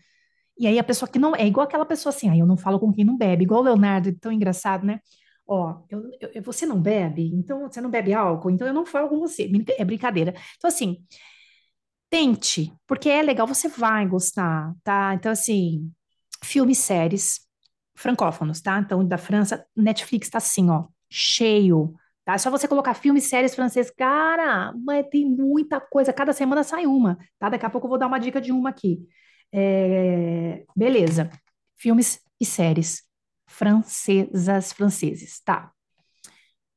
[0.59, 1.35] E aí a pessoa que não.
[1.37, 3.65] É igual aquela pessoa assim, ai, eu não falo com quem não bebe, igual o
[3.65, 5.01] Leonardo, tão engraçado, né?
[5.47, 6.03] Ó, eu,
[6.35, 9.51] eu, você não bebe, então você não bebe álcool, então eu não falo com você.
[9.79, 10.35] É brincadeira.
[10.57, 11.05] Então, assim,
[12.11, 15.15] tente, porque é legal, você vai gostar, tá?
[15.15, 15.93] Então, assim,
[16.43, 17.41] filmes, séries
[17.97, 18.79] francófonos, tá?
[18.79, 21.95] Então, da França, Netflix tá assim, ó, cheio,
[22.25, 22.35] tá?
[22.35, 26.87] É só você colocar filmes, séries francês, cara, mas tem muita coisa, cada semana sai
[26.87, 27.49] uma, tá?
[27.49, 29.07] Daqui a pouco eu vou dar uma dica de uma aqui.
[29.53, 30.65] É...
[30.77, 31.31] Beleza,
[31.77, 33.03] filmes e séries
[33.47, 35.71] francesas, franceses, tá?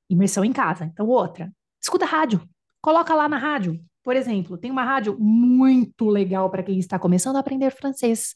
[0.09, 0.85] Imersão em casa.
[0.85, 2.41] Então, outra, escuta rádio,
[2.81, 7.35] coloca lá na rádio, por exemplo, tem uma rádio muito legal para quem está começando
[7.35, 8.35] a aprender francês.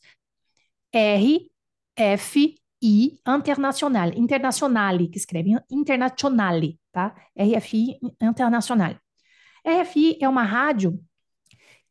[0.93, 7.15] RFI Internacional, Internationale, que escreve Internationale, tá?
[7.37, 8.95] RFI Internacional.
[9.65, 10.99] RFI é uma rádio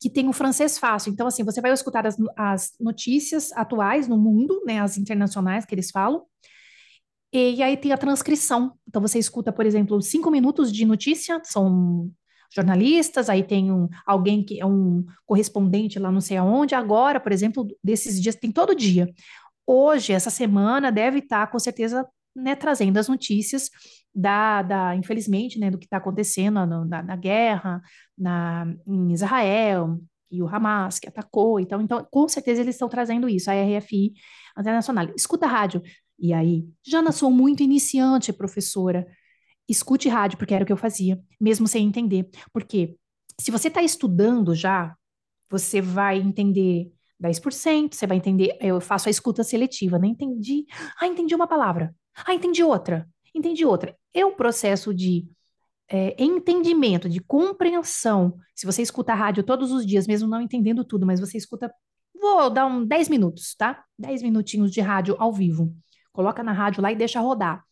[0.00, 1.12] que tem o francês fácil.
[1.12, 5.74] Então, assim, você vai escutar as, as notícias atuais no mundo, né, as internacionais que
[5.74, 6.24] eles falam,
[7.32, 8.72] e, e aí tem a transcrição.
[8.88, 12.10] Então, você escuta, por exemplo, cinco minutos de notícia, são
[12.52, 17.30] jornalistas, aí tem um, alguém que é um correspondente lá não sei aonde, agora, por
[17.30, 19.08] exemplo, desses dias, tem todo dia.
[19.72, 22.04] Hoje, essa semana, deve estar, com certeza,
[22.34, 23.70] né, trazendo as notícias
[24.12, 27.80] da, da infelizmente, né, do que está acontecendo na, na, guerra,
[28.18, 33.28] na, em Israel, e o Hamas que atacou, então, então com certeza eles estão trazendo
[33.28, 34.12] isso, a RFI
[34.58, 35.06] internacional.
[35.16, 35.80] Escuta rádio.
[36.18, 39.06] E aí, Jana, sou muito iniciante, professora.
[39.68, 42.28] Escute rádio, porque era o que eu fazia, mesmo sem entender.
[42.52, 42.96] Porque
[43.40, 44.96] se você está estudando já,
[45.48, 50.66] você vai entender 10%, você vai entender, eu faço a escuta seletiva, não entendi.
[51.00, 51.94] Ah, entendi uma palavra.
[52.26, 53.08] Ah, entendi outra.
[53.34, 53.96] Entendi outra.
[54.12, 55.28] É o processo de
[55.88, 58.36] é, entendimento, de compreensão.
[58.54, 61.72] Se você escuta a rádio todos os dias, mesmo não entendendo tudo, mas você escuta,
[62.14, 63.84] vou dar um 10 minutos, tá?
[63.98, 65.74] 10 minutinhos de rádio ao vivo.
[66.12, 67.64] Coloca na rádio lá e deixa rodar.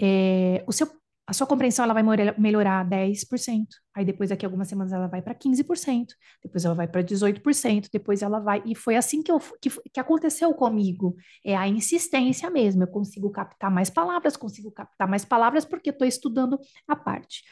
[0.00, 0.88] É, o seu
[1.28, 2.02] a sua compreensão ela vai
[2.38, 6.06] melhorar 10%, aí depois daqui algumas semanas ela vai para 15%,
[6.42, 8.62] depois ela vai para 18%, depois ela vai.
[8.64, 11.14] E foi assim que, eu, que, que aconteceu comigo.
[11.44, 12.82] É a insistência mesmo.
[12.82, 16.58] Eu consigo captar mais palavras, consigo captar mais palavras porque estou estudando
[16.88, 17.42] a parte.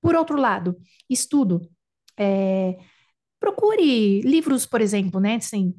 [0.00, 1.60] Por outro lado, estudo.
[2.18, 2.78] É,
[3.38, 5.34] procure livros, por exemplo, né?
[5.36, 5.74] Assim,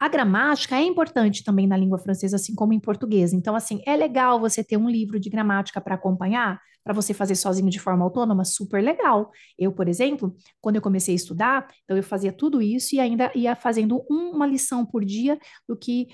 [0.00, 3.32] a gramática é importante também na língua francesa, assim como em português.
[3.32, 7.34] Então, assim, é legal você ter um livro de gramática para acompanhar, para você fazer
[7.34, 9.30] sozinho de forma autônoma, super legal.
[9.58, 13.30] Eu, por exemplo, quando eu comecei a estudar, então eu fazia tudo isso e ainda
[13.34, 15.38] ia fazendo uma lição por dia
[15.68, 16.08] do que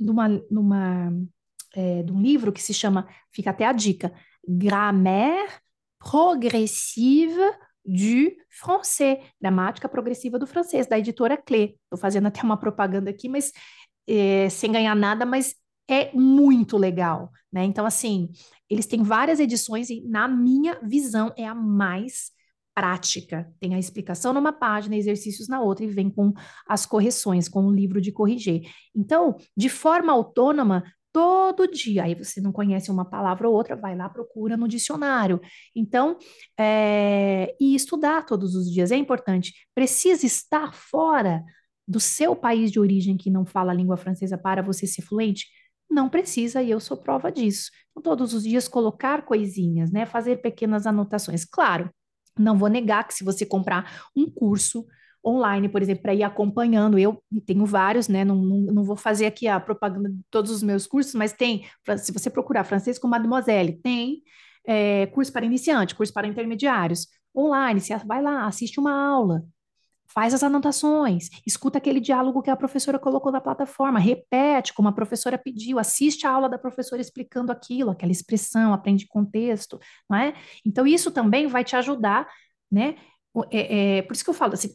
[0.00, 1.12] numa, numa
[1.74, 4.12] é, de um livro que se chama, fica até a dica,
[4.46, 5.52] Grammaire
[5.98, 7.40] progressive
[7.88, 11.74] du français, gramática progressiva do francês, da editora Clé.
[11.84, 13.50] Estou fazendo até uma propaganda aqui, mas
[14.06, 15.54] é, sem ganhar nada, mas
[15.88, 17.64] é muito legal, né?
[17.64, 18.28] Então, assim,
[18.68, 22.30] eles têm várias edições e, na minha visão, é a mais
[22.74, 23.50] prática.
[23.58, 26.32] Tem a explicação numa página, exercícios na outra, e vem com
[26.66, 28.70] as correções, com o livro de corrigir.
[28.94, 32.04] Então, de forma autônoma, todo dia.
[32.04, 35.40] Aí você não conhece uma palavra ou outra, vai lá, procura no dicionário.
[35.74, 36.18] Então,
[36.58, 39.52] é, e estudar todos os dias é importante.
[39.74, 41.42] Precisa estar fora
[41.86, 45.46] do seu país de origem que não fala a língua francesa para você ser fluente?
[45.90, 47.70] Não precisa, e eu sou prova disso.
[47.90, 50.04] Então, todos os dias colocar coisinhas, né?
[50.04, 51.46] Fazer pequenas anotações.
[51.46, 51.90] Claro,
[52.38, 54.86] não vou negar que se você comprar um curso
[55.24, 56.98] online, por exemplo, para ir acompanhando.
[56.98, 58.24] Eu tenho vários, né?
[58.24, 61.64] Não, não, não, vou fazer aqui a propaganda de todos os meus cursos, mas tem,
[61.98, 64.22] se você procurar francês com Mademoiselle, tem
[64.66, 67.80] é, curso para iniciante, curso para intermediários, online.
[67.80, 69.44] Você vai lá, assiste uma aula,
[70.08, 74.92] faz as anotações, escuta aquele diálogo que a professora colocou na plataforma, repete como a
[74.92, 80.34] professora pediu, assiste a aula da professora explicando aquilo, aquela expressão, aprende contexto, não é?
[80.64, 82.26] Então, isso também vai te ajudar,
[82.70, 82.96] né?
[83.50, 84.74] É, é, por isso que eu falo assim,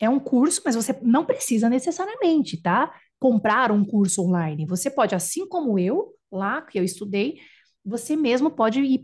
[0.00, 2.92] é um curso, mas você não precisa necessariamente, tá?
[3.18, 4.66] Comprar um curso online.
[4.66, 7.38] Você pode, assim como eu, lá que eu estudei,
[7.84, 9.02] você mesmo pode ir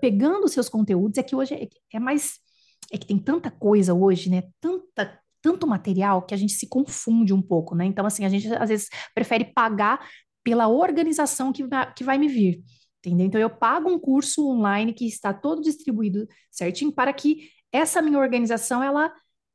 [0.00, 1.18] pegando os seus conteúdos.
[1.18, 2.38] É que hoje é, é mais.
[2.92, 4.42] É que tem tanta coisa hoje, né?
[4.60, 7.86] Tanta, tanto material que a gente se confunde um pouco, né?
[7.86, 10.06] Então, assim, a gente às vezes prefere pagar
[10.42, 12.62] pela organização que vai, que vai me vir.
[12.98, 13.26] Entendeu?
[13.26, 18.18] Então, eu pago um curso online que está todo distribuído certinho para que essa minha
[18.18, 19.12] organização ela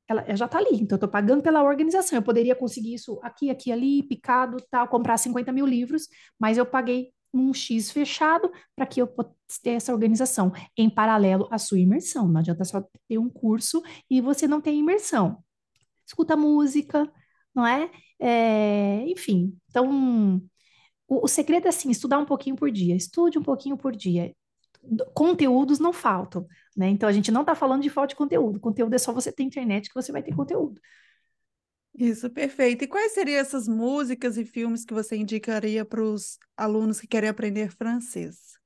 [0.10, 2.18] ela, já está ali, então eu estou pagando pela organização.
[2.18, 6.08] Eu poderia conseguir isso aqui, aqui, ali, picado, tal, comprar 50 mil livros,
[6.40, 11.48] mas eu paguei um X fechado para que eu pudesse ter essa organização em paralelo
[11.52, 12.28] à sua imersão.
[12.28, 15.44] Não adianta só ter um curso e você não ter imersão.
[16.08, 17.12] Escuta música,
[17.54, 17.92] não é?
[18.20, 20.42] é enfim, então
[21.08, 22.96] o, o segredo é assim, estudar um pouquinho por dia.
[22.96, 24.34] Estude um pouquinho por dia
[25.14, 26.90] conteúdos não faltam, né?
[26.90, 28.60] Então a gente não está falando de falta de conteúdo.
[28.60, 30.80] Conteúdo é só você ter internet que você vai ter conteúdo.
[31.98, 32.84] Isso, perfeito.
[32.84, 37.30] E quais seriam essas músicas e filmes que você indicaria para os alunos que querem
[37.30, 38.58] aprender francês?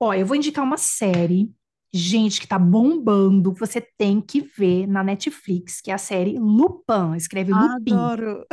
[0.00, 1.52] Ó, eu vou indicar uma série,
[1.92, 7.14] gente, que tá bombando, você tem que ver na Netflix, que é a série Lupin,
[7.16, 7.94] escreve Lupin.
[7.94, 8.44] Adoro!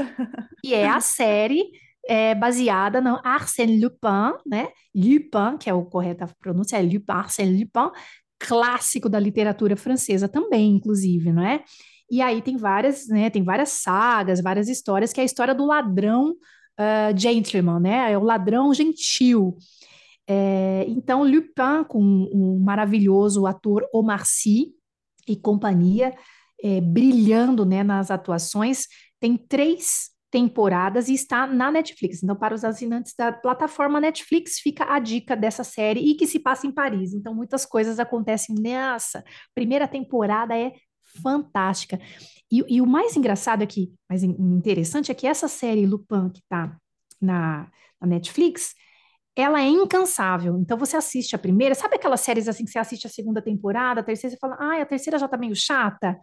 [0.63, 1.71] E é a série
[2.07, 4.69] é baseada no Arsène Lupin, né?
[4.95, 7.91] Lupin, que é o correto a pronúncia, é Lupin, Arsène Lupin,
[8.39, 11.63] clássico da literatura francesa também, inclusive, não é?
[12.09, 13.29] E aí tem várias, né?
[13.29, 18.11] Tem várias sagas, várias histórias, que é a história do ladrão uh, gentleman, né?
[18.11, 19.57] É o ladrão gentil.
[20.27, 21.99] É, então, Lupin, com
[22.31, 24.73] o maravilhoso ator Omar Sy
[25.27, 26.13] e companhia,
[26.63, 28.87] é, brilhando né, nas atuações,
[29.19, 32.23] tem três temporadas e está na Netflix.
[32.23, 36.39] Então, para os assinantes da plataforma Netflix, fica a dica dessa série e que se
[36.39, 37.13] passa em Paris.
[37.13, 39.23] Então, muitas coisas acontecem nessa.
[39.53, 40.71] Primeira temporada é
[41.21, 41.99] fantástica.
[42.49, 46.77] E, e o mais engraçado aqui, mais interessante, é que essa série Lupin, que está
[47.21, 47.69] na,
[47.99, 48.73] na Netflix,
[49.35, 50.57] ela é incansável.
[50.57, 54.01] Então você assiste a primeira, sabe aquelas séries assim que você assiste a segunda temporada,
[54.01, 56.17] a terceira, você fala, ah, a terceira já tá meio chata.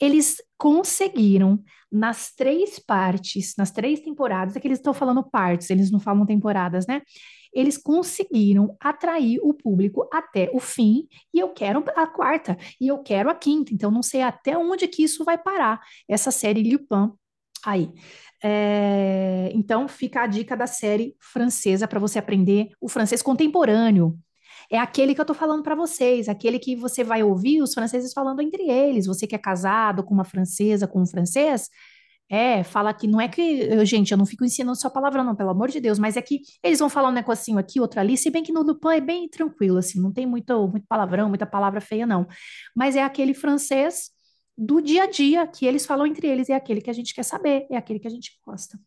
[0.00, 5.90] Eles conseguiram nas três partes, nas três temporadas, é que eles estão falando partes, eles
[5.90, 7.02] não falam temporadas, né?
[7.52, 12.98] Eles conseguiram atrair o público até o fim, e eu quero a quarta, e eu
[12.98, 17.12] quero a quinta, então não sei até onde que isso vai parar, essa série Lupin
[17.64, 17.90] aí.
[18.42, 24.18] É, então fica a dica da série francesa para você aprender o francês contemporâneo,
[24.70, 28.12] é aquele que eu estou falando para vocês, aquele que você vai ouvir os franceses
[28.12, 29.06] falando entre eles.
[29.06, 31.68] Você que é casado com uma francesa, com um francês,
[32.30, 35.50] é, fala que não é que, gente, eu não fico ensinando só palavrão, não, pelo
[35.50, 38.30] amor de Deus, mas é que eles vão falar um negocinho aqui, outro ali, se
[38.30, 41.80] bem que no Lupin é bem tranquilo, assim, não tem muito, muito palavrão, muita palavra
[41.80, 42.26] feia, não.
[42.74, 44.10] Mas é aquele francês
[44.56, 47.24] do dia a dia que eles falam entre eles, é aquele que a gente quer
[47.24, 48.78] saber, é aquele que a gente gosta,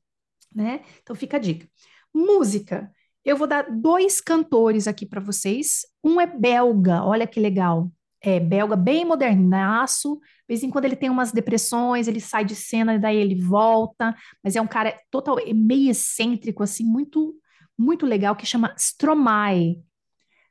[0.54, 0.82] né?
[1.02, 1.68] Então fica a dica.
[2.14, 2.92] Música.
[3.28, 5.82] Eu vou dar dois cantores aqui para vocês.
[6.02, 7.92] Um é belga, olha que legal.
[8.22, 10.16] É belga, bem modernaço.
[10.16, 13.36] De vez em quando ele tem umas depressões, ele sai de cena e daí ele
[13.36, 14.16] volta.
[14.42, 17.36] Mas é um cara total, é meio excêntrico, assim, muito,
[17.78, 19.84] muito legal, que chama Stromae.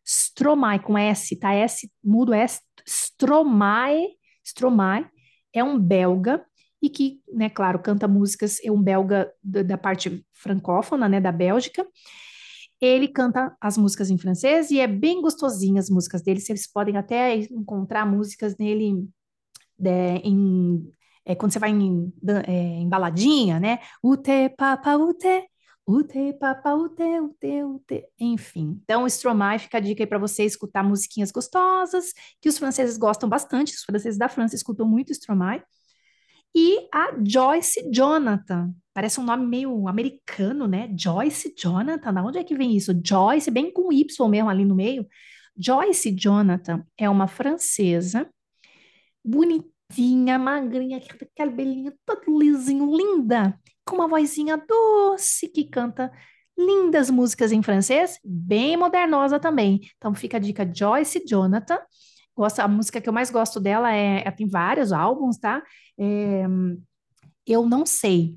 [0.05, 1.55] Stromae com S, tá?
[1.55, 4.07] S, mudo S, Stromae.
[4.45, 5.07] Stromae
[5.51, 6.45] é um belga
[6.83, 11.33] e que, né, claro, canta músicas, é um belga da, da parte francófona, né, da
[11.33, 11.87] Bélgica.
[12.81, 16.41] Ele canta as músicas em francês e é bem gostosinho as músicas dele.
[16.41, 19.09] Vocês podem até encontrar músicas nele
[19.85, 20.91] é, em,
[21.25, 22.13] é, quando você vai em,
[22.47, 23.79] é, em baladinha, né?
[24.03, 25.49] Ute, papa, ute,
[25.87, 28.05] ute, papa, ute, ute, ute.
[28.19, 32.97] Enfim, então Stromae fica a dica aí para você escutar musiquinhas gostosas, que os franceses
[32.99, 33.75] gostam bastante.
[33.75, 35.63] Os franceses da França escutam muito Stromae.
[36.57, 40.89] E a Joyce Jonathan, Parece um nome meio americano, né?
[40.99, 42.99] Joyce Jonathan, da onde é que vem isso?
[43.05, 45.07] Joyce, bem com Y mesmo ali no meio.
[45.55, 48.27] Joyce Jonathan é uma francesa,
[49.23, 50.99] bonitinha, magrinha,
[51.37, 56.11] cabelinho todo lisinho, linda, com uma vozinha doce que canta
[56.57, 59.83] lindas músicas em francês, bem modernosa também.
[59.99, 61.79] Então fica a dica Joyce Jonathan.
[62.37, 65.63] Gosto, a música que eu mais gosto dela é, tem vários álbuns, tá?
[65.99, 66.45] É,
[67.47, 68.37] eu não sei,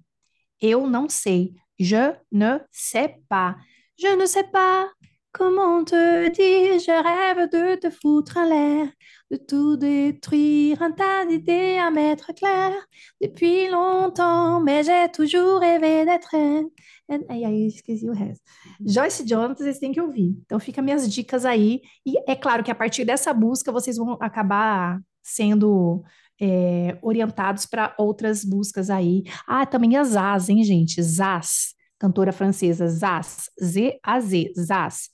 [0.61, 1.55] eu não sei.
[1.79, 3.55] Je ne sais pas.
[3.97, 4.91] Je ne sais pas
[5.39, 6.79] comment te dire.
[6.79, 8.91] Je rêve de te foutre en l'air,
[9.31, 12.73] de tout détruire, un tas d'idées à mettre clair.
[13.21, 16.35] Depuis longtemps, mais j'ai toujours rêvé d'être.
[16.35, 18.43] E aí, esqueci o resto.
[18.85, 20.35] Joyce Jonathan, vocês têm que ouvir.
[20.45, 21.81] Então, fica minhas dicas aí.
[22.05, 26.03] E é claro que a partir dessa busca, vocês vão acabar sendo
[26.39, 29.23] é, orientados para outras buscas aí.
[29.47, 31.01] Ah, também a Zaz, hein, gente?
[31.01, 35.09] Zaz, cantora francesa, Zaz, Z-A-Z, Zaz.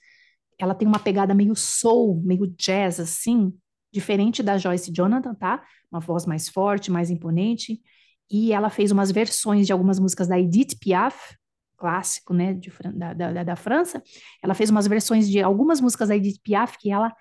[0.57, 3.53] Ela tem uma pegada meio soul, meio jazz, assim,
[3.91, 5.63] diferente da Joyce Jonathan, tá?
[5.91, 7.81] Uma voz mais forte, mais imponente.
[8.29, 11.35] E ela fez umas versões de algumas músicas da Edith Piaf,
[11.77, 14.01] clássico, né, de, da, da, da França.
[14.41, 17.13] Ela fez umas versões de algumas músicas da Edith Piaf que ela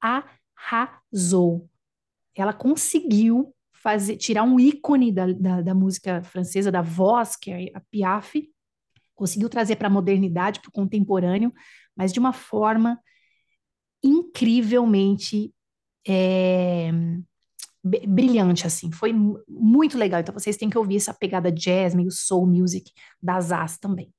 [0.00, 1.68] arrasou
[2.34, 7.66] ela conseguiu fazer, tirar um ícone da, da, da música francesa, da voz, que é
[7.74, 8.48] a Piaf,
[9.14, 11.52] conseguiu trazer para a modernidade, para o contemporâneo,
[11.96, 13.00] mas de uma forma
[14.02, 15.54] incrivelmente
[16.06, 16.90] é,
[17.82, 18.90] brilhante, assim.
[18.92, 19.12] Foi
[19.48, 20.20] muito legal.
[20.20, 24.12] Então, vocês têm que ouvir essa pegada jazz, meio soul music das As também.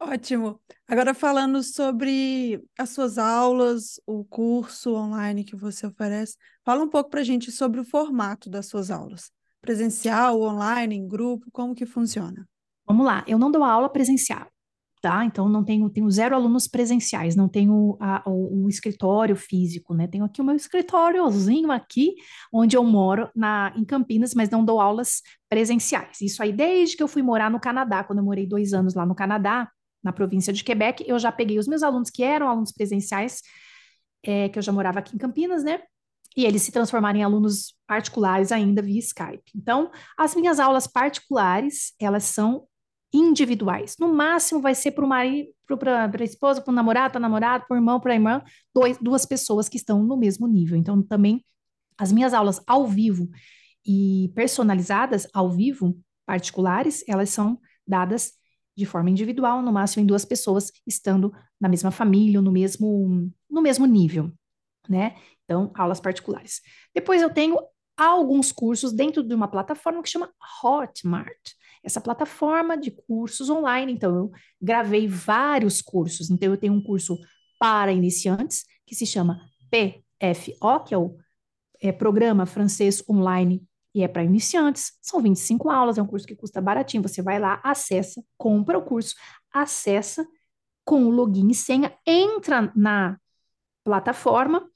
[0.00, 0.60] Ótimo.
[0.86, 7.10] Agora falando sobre as suas aulas, o curso online que você oferece, fala um pouco
[7.10, 9.30] para a gente sobre o formato das suas aulas.
[9.62, 12.46] Presencial, online, em grupo, como que funciona?
[12.86, 14.46] Vamos lá, eu não dou aula presencial,
[15.04, 15.22] tá?
[15.22, 20.06] Então não tenho, tenho zero alunos presenciais, não tenho a, o, o, escritório físico, né?
[20.06, 22.14] Tenho aqui o meu escritóriozinho aqui,
[22.50, 26.22] onde eu moro na, em Campinas, mas não dou aulas presenciais.
[26.22, 29.04] Isso aí desde que eu fui morar no Canadá, quando eu morei dois anos lá
[29.04, 29.68] no Canadá,
[30.02, 33.42] na província de Quebec, eu já peguei os meus alunos que eram alunos presenciais,
[34.22, 35.82] é, que eu já morava aqui em Campinas, né?
[36.34, 39.52] E eles se transformaram em alunos particulares ainda via Skype.
[39.54, 42.66] Então, as minhas aulas particulares, elas são
[43.14, 43.94] individuais.
[43.98, 45.48] No máximo vai ser para o marido,
[45.78, 48.42] para a esposa, para o namorado, para namorado, para o irmão, para a irmã,
[48.74, 50.76] dois, duas pessoas que estão no mesmo nível.
[50.76, 51.44] Então, também
[51.96, 53.28] as minhas aulas ao vivo
[53.86, 55.96] e personalizadas ao vivo,
[56.26, 58.32] particulares, elas são dadas
[58.76, 63.62] de forma individual, no máximo em duas pessoas, estando na mesma família, no mesmo, no
[63.62, 64.32] mesmo nível,
[64.88, 65.14] né?
[65.44, 66.60] Então, aulas particulares.
[66.92, 67.56] Depois eu tenho
[67.96, 71.52] alguns cursos dentro de uma plataforma que chama Hotmart.
[71.84, 76.30] Essa plataforma de cursos online, então eu gravei vários cursos.
[76.30, 77.18] Então eu tenho um curso
[77.58, 81.16] para iniciantes que se chama PFO, que é o
[81.80, 83.62] é, Programa Francês Online
[83.94, 84.98] e é para iniciantes.
[85.00, 87.02] São 25 aulas, é um curso que custa baratinho.
[87.02, 89.14] Você vai lá, acessa, compra o curso,
[89.52, 90.26] acessa
[90.84, 93.18] com o login e senha, entra na
[93.82, 94.68] plataforma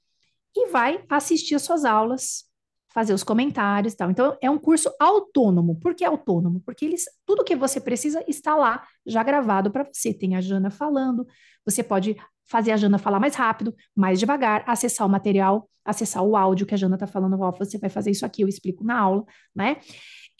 [0.55, 2.48] e vai assistir as suas aulas,
[2.93, 4.09] fazer os comentários e tal.
[4.09, 5.79] Então, é um curso autônomo.
[5.79, 6.59] Por que autônomo?
[6.65, 10.13] Porque eles, tudo que você precisa está lá, já gravado para você.
[10.13, 11.25] Tem a Jana falando,
[11.65, 12.15] você pode
[12.49, 16.73] fazer a Jana falar mais rápido, mais devagar, acessar o material, acessar o áudio que
[16.73, 19.23] a Jana está falando, você vai fazer isso aqui, eu explico na aula,
[19.55, 19.77] né?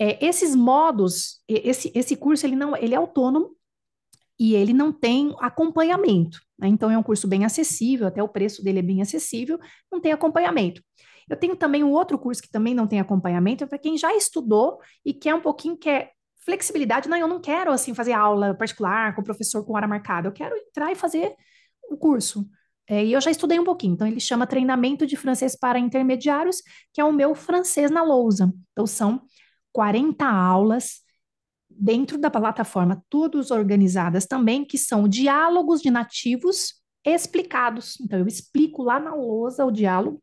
[0.02, 3.56] É, esses modos, esse, esse curso, ele não, ele é autônomo
[4.40, 6.68] e ele não tem acompanhamento, né?
[6.68, 9.60] Então, é um curso bem acessível, até o preço dele é bem acessível,
[9.92, 10.82] não tem acompanhamento.
[11.30, 14.14] Eu tenho também um outro curso que também não tem acompanhamento, é para quem já
[14.16, 16.12] estudou e quer um pouquinho, quer
[16.44, 17.08] flexibilidade.
[17.08, 20.32] Não, eu não quero, assim, fazer aula particular com o professor com hora marcada, eu
[20.32, 21.36] quero entrar e fazer
[21.90, 22.50] o curso.
[22.88, 26.64] É, e eu já estudei um pouquinho, então ele chama Treinamento de Francês para Intermediários,
[26.92, 28.52] que é o meu francês na lousa.
[28.72, 29.22] Então são
[29.72, 31.02] 40 aulas
[31.70, 38.00] dentro da plataforma, todas organizadas também, que são diálogos de nativos explicados.
[38.02, 40.22] Então eu explico lá na lousa o diálogo.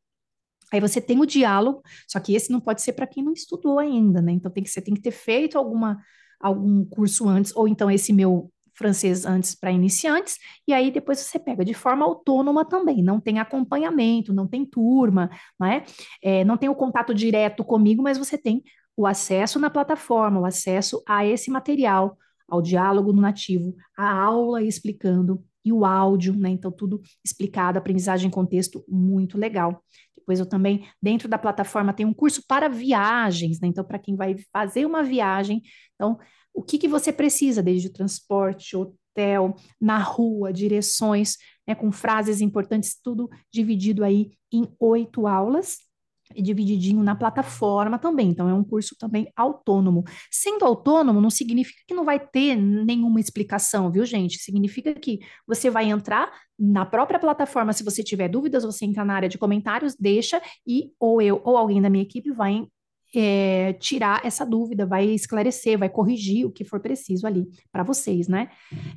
[0.72, 3.78] Aí você tem o diálogo, só que esse não pode ser para quem não estudou
[3.78, 4.32] ainda, né?
[4.32, 5.98] Então tem que você tem que ter feito alguma
[6.40, 10.36] algum curso antes, ou então esse meu francês antes para iniciantes,
[10.68, 15.30] e aí depois você pega de forma autônoma também, não tem acompanhamento, não tem turma,
[15.58, 15.82] não é?
[16.22, 18.62] é não tem o contato direto comigo, mas você tem
[18.96, 24.62] o acesso na plataforma, o acesso a esse material, ao diálogo no nativo, a aula
[24.62, 26.48] explicando e o áudio, né?
[26.50, 29.82] Então, tudo explicado, aprendizagem em contexto, muito legal.
[30.26, 33.68] Depois eu também, dentro da plataforma, tem um curso para viagens, né?
[33.68, 35.62] Então, para quem vai fazer uma viagem,
[35.94, 36.18] então,
[36.52, 42.40] o que, que você precisa, desde o transporte, hotel, na rua, direções, né, com frases
[42.40, 45.85] importantes, tudo dividido aí em oito aulas
[46.34, 48.28] e divididinho na plataforma também.
[48.28, 50.04] Então, é um curso também autônomo.
[50.30, 54.38] Sendo autônomo, não significa que não vai ter nenhuma explicação, viu, gente?
[54.38, 59.14] Significa que você vai entrar na própria plataforma, se você tiver dúvidas, você entra na
[59.14, 62.66] área de comentários, deixa, e ou eu ou alguém da minha equipe vai
[63.14, 68.28] é, tirar essa dúvida, vai esclarecer, vai corrigir o que for preciso ali para vocês,
[68.28, 68.50] né?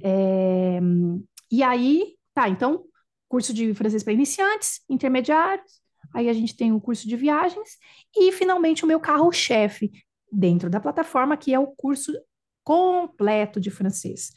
[0.03, 0.79] É,
[1.51, 2.85] e aí, tá, então,
[3.27, 5.79] curso de francês para iniciantes, intermediários,
[6.13, 7.77] aí a gente tem o curso de viagens
[8.15, 9.91] e, finalmente, o meu carro-chefe
[10.31, 12.11] dentro da plataforma, que é o curso
[12.63, 14.31] completo de francês.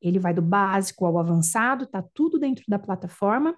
[0.00, 3.54] Ele vai do básico ao avançado, tá tudo dentro da plataforma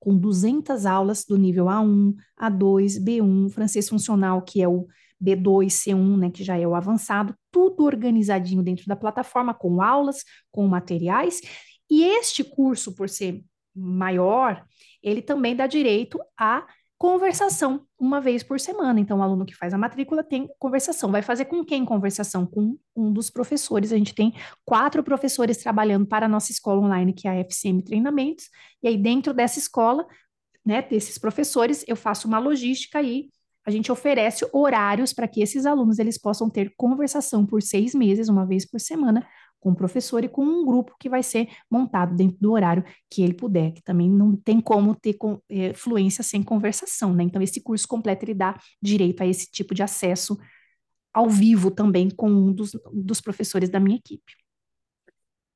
[0.00, 4.88] com 200 aulas do nível A1, A2, B1, francês funcional, que é o
[5.22, 10.24] B2, C1, né, que já é o avançado, tudo organizadinho dentro da plataforma, com aulas,
[10.50, 11.42] com materiais.
[11.88, 13.44] E este curso, por ser
[13.76, 14.64] maior,
[15.02, 16.66] ele também dá direito a
[17.00, 19.00] conversação uma vez por semana.
[19.00, 21.10] Então, o aluno que faz a matrícula tem conversação.
[21.10, 22.44] Vai fazer com quem conversação?
[22.44, 23.90] Com um dos professores.
[23.90, 24.34] A gente tem
[24.66, 28.50] quatro professores trabalhando para a nossa escola online, que é a FCM Treinamentos.
[28.82, 30.06] E aí, dentro dessa escola,
[30.62, 33.30] né, desses professores, eu faço uma logística e
[33.64, 38.28] a gente oferece horários para que esses alunos eles possam ter conversação por seis meses,
[38.28, 39.26] uma vez por semana,
[39.60, 43.22] com o professor e com um grupo que vai ser montado dentro do horário que
[43.22, 47.22] ele puder, que também não tem como ter com, é, fluência sem conversação, né?
[47.22, 50.38] Então, esse curso completo ele dá direito a esse tipo de acesso
[51.12, 54.32] ao vivo também com um dos, dos professores da minha equipe.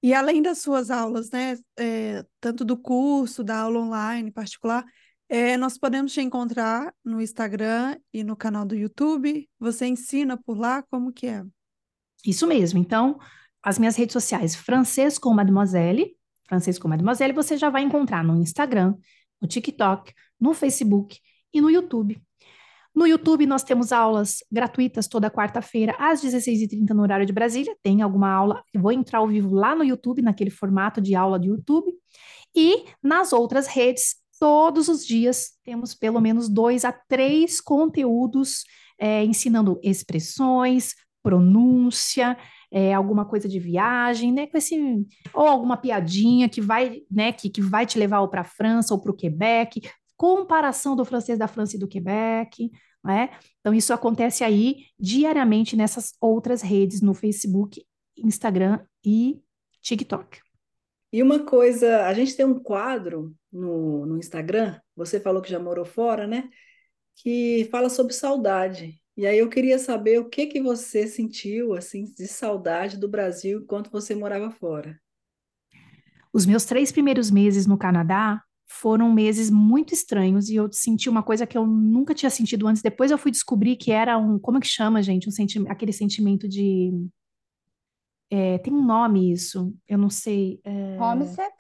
[0.03, 4.85] E além das suas aulas, né, é, tanto do curso, da aula online particular,
[5.31, 9.49] é, nós podemos te encontrar no Instagram e no canal do YouTube.
[9.59, 11.43] Você ensina por lá como que é?
[12.25, 12.79] Isso mesmo.
[12.79, 13.19] Então,
[13.65, 16.15] as minhas redes sociais, Francês com Mademoiselle,
[16.47, 18.95] Francês com Mademoiselle, você já vai encontrar no Instagram,
[19.41, 21.19] no TikTok, no Facebook
[21.53, 22.21] e no YouTube.
[22.95, 27.75] No YouTube, nós temos aulas gratuitas toda quarta-feira, às 16h30 no horário de Brasília.
[27.83, 31.41] Tem alguma aula, eu vou entrar ao vivo lá no YouTube, naquele formato de aula
[31.41, 31.93] de YouTube.
[32.55, 38.65] E nas outras redes, todos os dias, temos pelo menos dois a três conteúdos
[38.97, 42.37] é, ensinando expressões, pronúncia,
[42.75, 44.49] é, alguma coisa de viagem, né?
[44.49, 44.77] Com esse,
[45.33, 49.01] ou alguma piadinha que vai, né, que, que vai te levar para a França ou
[49.01, 49.81] para o Quebec,
[50.17, 52.73] comparação do francês da França e do Quebec,
[53.05, 53.31] né?
[53.61, 57.81] Então, isso acontece aí diariamente nessas outras redes, no Facebook,
[58.17, 59.41] Instagram e
[59.81, 60.41] TikTok.
[61.13, 65.61] E uma coisa, a gente tem um quadro no, no Instagram, você falou que já
[65.61, 66.51] morou fora, né?
[67.15, 69.01] Que fala sobre saudade.
[69.17, 73.61] E aí eu queria saber o que que você sentiu assim de saudade do Brasil
[73.61, 75.01] enquanto você morava fora.
[76.33, 81.23] Os meus três primeiros meses no Canadá foram meses muito estranhos e eu senti uma
[81.23, 82.83] coisa que eu nunca tinha sentido antes.
[82.83, 85.29] Depois eu fui descobrir que era um, como é que chama, gente?
[85.29, 86.93] Um senti aquele sentimento de
[88.31, 90.61] é, tem um nome isso, eu não sei.
[90.65, 90.99] É...
[91.01, 91.55] Homesick?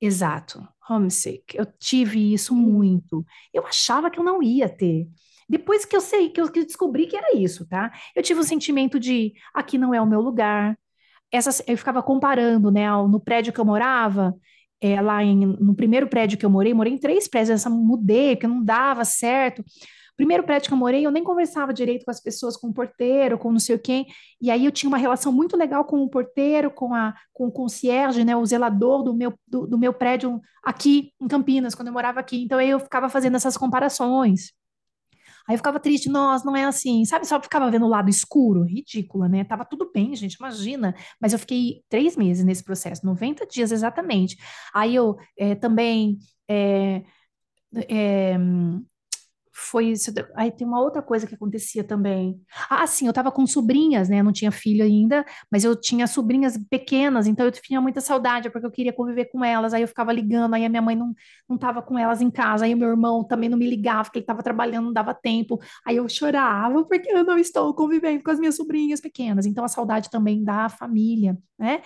[0.00, 1.56] Exato, homesick.
[1.56, 3.24] Eu tive isso muito.
[3.52, 5.08] Eu achava que eu não ia ter.
[5.48, 7.92] Depois que eu sei, que eu, descobri que era isso, tá?
[8.14, 10.78] Eu tive um sentimento de aqui não é o meu lugar.
[11.30, 12.90] Essas, eu ficava comparando, né?
[13.08, 14.34] No prédio que eu morava,
[14.80, 18.36] é, lá em, no primeiro prédio que eu morei, morei em três prédios, essa mudei,
[18.36, 19.64] porque não dava certo.
[20.16, 23.36] Primeiro prédio que eu morei, eu nem conversava direito com as pessoas, com o porteiro,
[23.36, 24.06] com não sei o quem.
[24.40, 27.52] E aí eu tinha uma relação muito legal com o porteiro, com, a, com o
[27.52, 31.94] concierge, né, o zelador do meu, do, do meu prédio aqui em Campinas, quando eu
[31.94, 32.44] morava aqui.
[32.44, 34.52] Então aí eu ficava fazendo essas comparações.
[35.48, 37.26] Aí eu ficava triste, nossa, não é assim, sabe?
[37.26, 39.44] Só ficava vendo o lado escuro, ridícula, né?
[39.44, 40.94] Tava tudo bem, gente, imagina.
[41.20, 44.36] Mas eu fiquei três meses nesse processo, 90 dias exatamente.
[44.74, 46.18] Aí eu é, também.
[46.48, 47.02] É,
[47.88, 48.38] é,
[49.56, 50.12] foi isso.
[50.34, 52.40] Aí tem uma outra coisa que acontecia também.
[52.68, 54.18] Ah, sim, eu tava com sobrinhas, né?
[54.18, 58.50] Eu não tinha filho ainda, mas eu tinha sobrinhas pequenas, então eu tinha muita saudade,
[58.50, 59.72] porque eu queria conviver com elas.
[59.72, 61.14] Aí eu ficava ligando, aí a minha mãe não,
[61.48, 64.18] não tava com elas em casa, aí o meu irmão também não me ligava, porque
[64.18, 65.60] ele tava trabalhando, não dava tempo.
[65.86, 69.46] Aí eu chorava, porque eu não estou convivendo com as minhas sobrinhas pequenas.
[69.46, 71.80] Então a saudade também da família, né?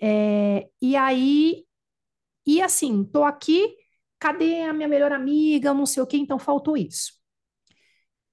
[0.00, 1.64] É, e aí,
[2.46, 3.81] e assim, tô aqui
[4.22, 7.14] cadê a minha melhor amiga, não sei o quê, então faltou isso.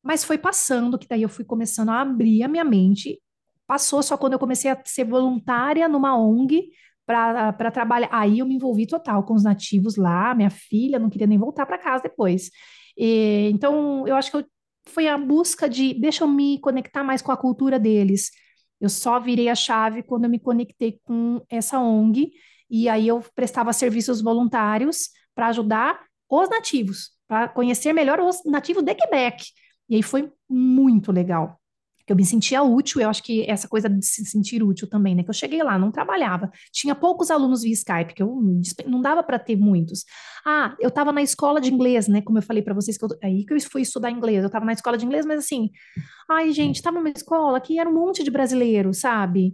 [0.03, 3.19] Mas foi passando, que daí eu fui começando a abrir a minha mente.
[3.65, 6.69] Passou só quando eu comecei a ser voluntária numa ONG
[7.07, 8.07] para trabalhar.
[8.11, 11.65] Aí eu me envolvi total com os nativos lá, minha filha não queria nem voltar
[11.65, 12.51] para casa depois.
[12.95, 14.45] E, então, eu acho que eu,
[14.85, 18.29] foi a busca de deixa eu me conectar mais com a cultura deles.
[18.79, 22.31] Eu só virei a chave quando eu me conectei com essa ONG,
[22.69, 25.09] e aí eu prestava serviços voluntários
[25.39, 29.45] para ajudar os nativos, para conhecer melhor os nativos de Quebec.
[29.87, 31.57] E aí foi muito legal.
[32.05, 35.23] Eu me sentia útil, eu acho que essa coisa de se sentir útil também, né?
[35.23, 38.35] Que eu cheguei lá, não trabalhava, tinha poucos alunos via Skype, que eu
[38.85, 40.03] não dava para ter muitos.
[40.45, 42.21] Ah, eu estava na escola de inglês, né?
[42.21, 44.65] Como eu falei para vocês, que eu, aí que eu fui estudar inglês, eu estava
[44.65, 45.69] na escola de inglês, mas assim,
[46.29, 49.53] ai, gente, estava numa escola que era um monte de brasileiro, sabe?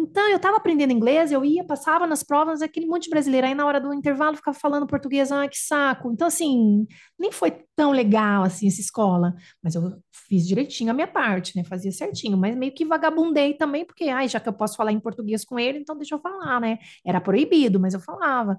[0.00, 3.54] Então, eu estava aprendendo inglês, eu ia, passava nas provas, aquele monte de brasileiro, aí
[3.54, 6.12] na hora do intervalo ficava falando português, ah, que saco.
[6.12, 6.86] Então, assim,
[7.18, 11.64] nem foi tão legal, assim, essa escola, mas eu fiz direitinho a minha parte, né,
[11.64, 15.00] fazia certinho, mas meio que vagabundei também, porque, ai, já que eu posso falar em
[15.00, 18.56] português com ele, então deixa eu falar, né, era proibido, mas eu falava.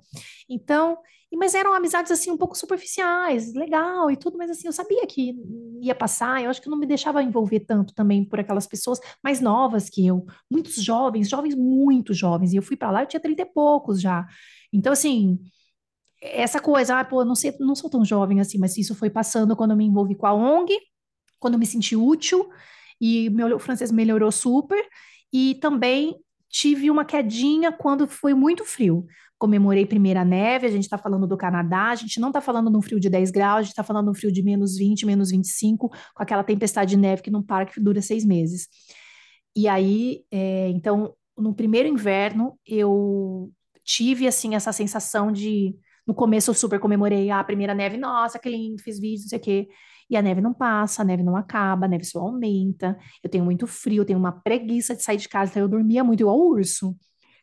[0.49, 0.97] Então,
[1.37, 5.35] mas eram amizades assim um pouco superficiais, legal e tudo, mas assim, eu sabia que
[5.81, 9.39] ia passar, eu acho que não me deixava envolver tanto também por aquelas pessoas mais
[9.39, 13.19] novas que eu, muitos jovens, jovens muito jovens, e eu fui para lá, eu tinha
[13.19, 14.25] 30 e poucos já.
[14.73, 15.39] Então, assim,
[16.21, 19.55] essa coisa, ah, pô, não sei, não sou tão jovem assim, mas isso foi passando
[19.55, 20.75] quando eu me envolvi com a ONG,
[21.39, 22.49] quando eu me senti útil,
[22.99, 24.83] e meu francês melhorou super,
[25.31, 26.15] e também
[26.49, 29.05] tive uma quedinha quando foi muito frio
[29.39, 32.77] comemorei primeira neve, a gente está falando do Canadá, a gente não está falando de
[32.77, 35.05] um frio de 10 graus, a gente está falando de um frio de menos 20,
[35.05, 38.67] menos 25, com aquela tempestade de neve que não para, que dura seis meses.
[39.55, 43.49] E aí, é, então, no primeiro inverno, eu
[43.83, 45.73] tive, assim, essa sensação de...
[46.05, 49.29] No começo eu super comemorei ah, a primeira neve, nossa, que lindo, fiz vídeo, não
[49.29, 49.67] sei o quê.
[50.09, 52.97] E a neve não passa, a neve não acaba, a neve só aumenta.
[53.23, 56.03] Eu tenho muito frio, eu tenho uma preguiça de sair de casa, então eu dormia
[56.03, 56.95] muito igual urso.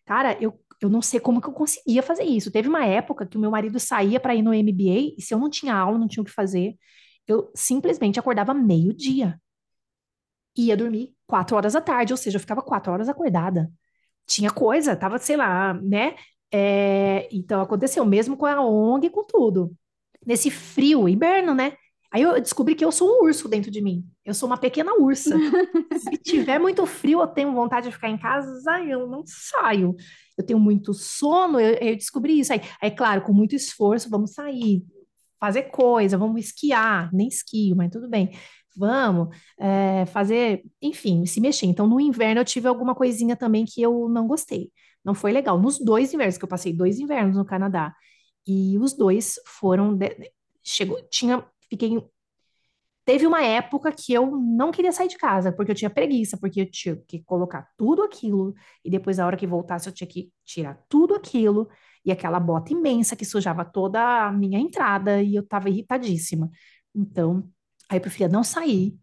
[0.04, 2.50] Cara, eu eu não sei como que eu conseguia fazer isso.
[2.52, 5.38] Teve uma época que o meu marido saía para ir no MBA e se eu
[5.38, 6.76] não tinha aula, não tinha o que fazer,
[7.26, 9.40] eu simplesmente acordava meio-dia.
[10.56, 13.70] Ia dormir quatro horas da tarde, ou seja, eu ficava quatro horas acordada.
[14.26, 16.16] Tinha coisa, tava, sei lá, né?
[16.52, 19.74] É, então aconteceu mesmo com a ONG, com tudo.
[20.26, 21.74] Nesse frio, inverno, né?
[22.16, 24.02] Aí eu descobri que eu sou um urso dentro de mim.
[24.24, 25.36] Eu sou uma pequena ursa.
[26.00, 29.94] Se tiver muito frio, eu tenho vontade de ficar em casa, eu não saio.
[30.34, 32.54] Eu tenho muito sono, eu, eu descobri isso.
[32.54, 34.82] Aí, aí, claro, com muito esforço, vamos sair,
[35.38, 38.30] fazer coisa, vamos esquiar, nem esquio, mas tudo bem.
[38.74, 41.66] Vamos é, fazer, enfim, se mexer.
[41.66, 44.72] Então, no inverno, eu tive alguma coisinha também que eu não gostei.
[45.04, 45.60] Não foi legal.
[45.60, 47.94] Nos dois invernos, que eu passei dois invernos no Canadá,
[48.46, 49.94] e os dois foram.
[49.94, 50.32] De,
[50.64, 51.98] chegou, tinha fiquei.
[53.04, 56.62] Teve uma época que eu não queria sair de casa, porque eu tinha preguiça, porque
[56.62, 58.52] eu tinha que colocar tudo aquilo,
[58.84, 61.68] e depois, na hora que voltasse, eu tinha que tirar tudo aquilo,
[62.04, 66.50] e aquela bota imensa que sujava toda a minha entrada, e eu tava irritadíssima.
[66.92, 67.48] Então,
[67.88, 68.96] aí eu preferia não sair.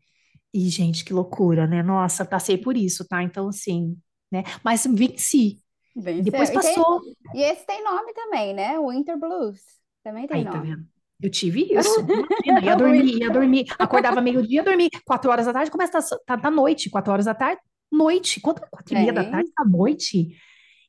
[0.54, 1.82] E, gente, que loucura, né?
[1.82, 3.24] Nossa, passei por isso, tá?
[3.24, 3.98] Então, assim,
[4.32, 4.44] né?
[4.64, 5.64] Mas venci.
[5.96, 6.24] Venceu.
[6.24, 7.02] Depois passou.
[7.04, 8.80] E, tem, e esse tem nome também, né?
[8.80, 9.62] Winter Blues.
[10.04, 10.70] Também tem Aí, tá nome.
[10.70, 10.88] vendo?
[11.22, 12.02] Eu tive isso.
[12.46, 14.90] Imagina, ia dormir, ia dormir, acordava meio-dia, dormir.
[15.06, 16.90] Quatro horas da tarde, começa a tá, tá noite.
[16.90, 17.62] Quatro horas da tarde,
[17.92, 18.42] noite.
[18.42, 18.62] Quanto?
[18.70, 19.32] Quatro e meia da Tem.
[19.32, 20.36] tarde, tá noite.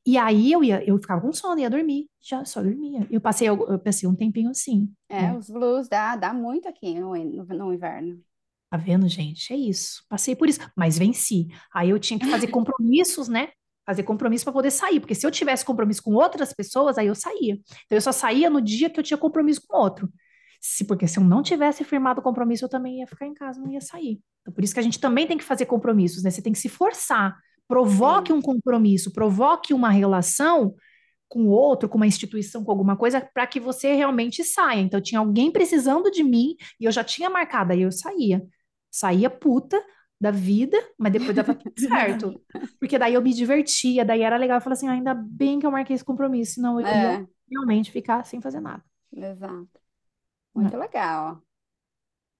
[0.06, 2.08] E aí eu ia, eu ficava com sono, ia dormir.
[2.20, 3.06] Já só dormia.
[3.10, 4.90] Eu passei, eu, eu passei um tempinho assim.
[5.08, 5.36] É, né?
[5.36, 8.20] os blues dá, dá muito aqui no, no, no inverno.
[8.70, 9.52] Tá vendo, gente?
[9.52, 10.04] É isso.
[10.08, 11.48] Passei por isso, mas venci.
[11.72, 13.50] Aí eu tinha que fazer compromissos, né?
[13.87, 17.14] Fazer compromisso para poder sair, porque se eu tivesse compromisso com outras pessoas, aí eu
[17.14, 17.55] saía.
[17.55, 20.11] Então eu só saía no dia que eu tinha compromisso com outro.
[20.61, 23.61] Se, porque se eu não tivesse firmado o compromisso, eu também ia ficar em casa,
[23.61, 24.20] não ia sair.
[24.41, 26.30] Então por isso que a gente também tem que fazer compromissos, né?
[26.30, 27.37] Você tem que se forçar.
[27.68, 30.74] Provoque um compromisso, provoque uma relação
[31.28, 34.80] com outro, com uma instituição, com alguma coisa, para que você realmente saia.
[34.80, 38.43] Então tinha alguém precisando de mim e eu já tinha marcado, aí eu saía.
[38.91, 39.82] Saía puta
[40.24, 42.36] da vida, mas depois dava tudo certo.
[42.80, 44.58] Porque daí eu me divertia, daí era legal.
[44.58, 47.26] Eu falei assim, "Ah, ainda bem que eu marquei esse compromisso, senão eu ia É,
[47.50, 48.84] realmente ficar sem fazer nada.
[49.12, 49.80] exato.
[50.54, 51.42] Muito legal.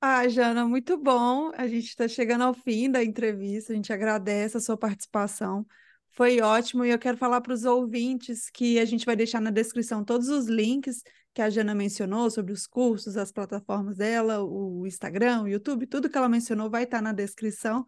[0.01, 1.51] Ah, Jana, muito bom.
[1.55, 3.73] A gente está chegando ao fim da entrevista.
[3.73, 5.67] A gente agradece a sua participação.
[6.11, 6.85] Foi ótimo.
[6.85, 10.29] E eu quero falar para os ouvintes que a gente vai deixar na descrição todos
[10.29, 11.03] os links
[11.35, 16.09] que a Jana mencionou sobre os cursos, as plataformas dela, o Instagram, o YouTube, tudo
[16.09, 17.85] que ela mencionou vai estar na descrição.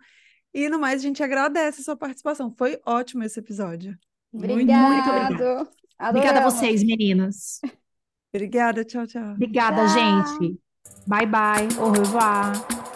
[0.53, 2.53] E no mais, a gente agradece a sua participação.
[2.59, 3.97] Foi ótimo esse episódio.
[4.33, 5.29] Muito, muito obrigada.
[5.31, 5.69] Obrigado.
[6.01, 6.55] Obrigada a Adoramos.
[6.55, 7.61] vocês, meninas.
[8.35, 9.33] Obrigada, tchau, tchau.
[9.33, 9.89] Obrigada, Tchau.
[9.89, 10.61] gente.
[11.07, 11.69] Bye, bye.
[11.79, 12.96] Au revoir.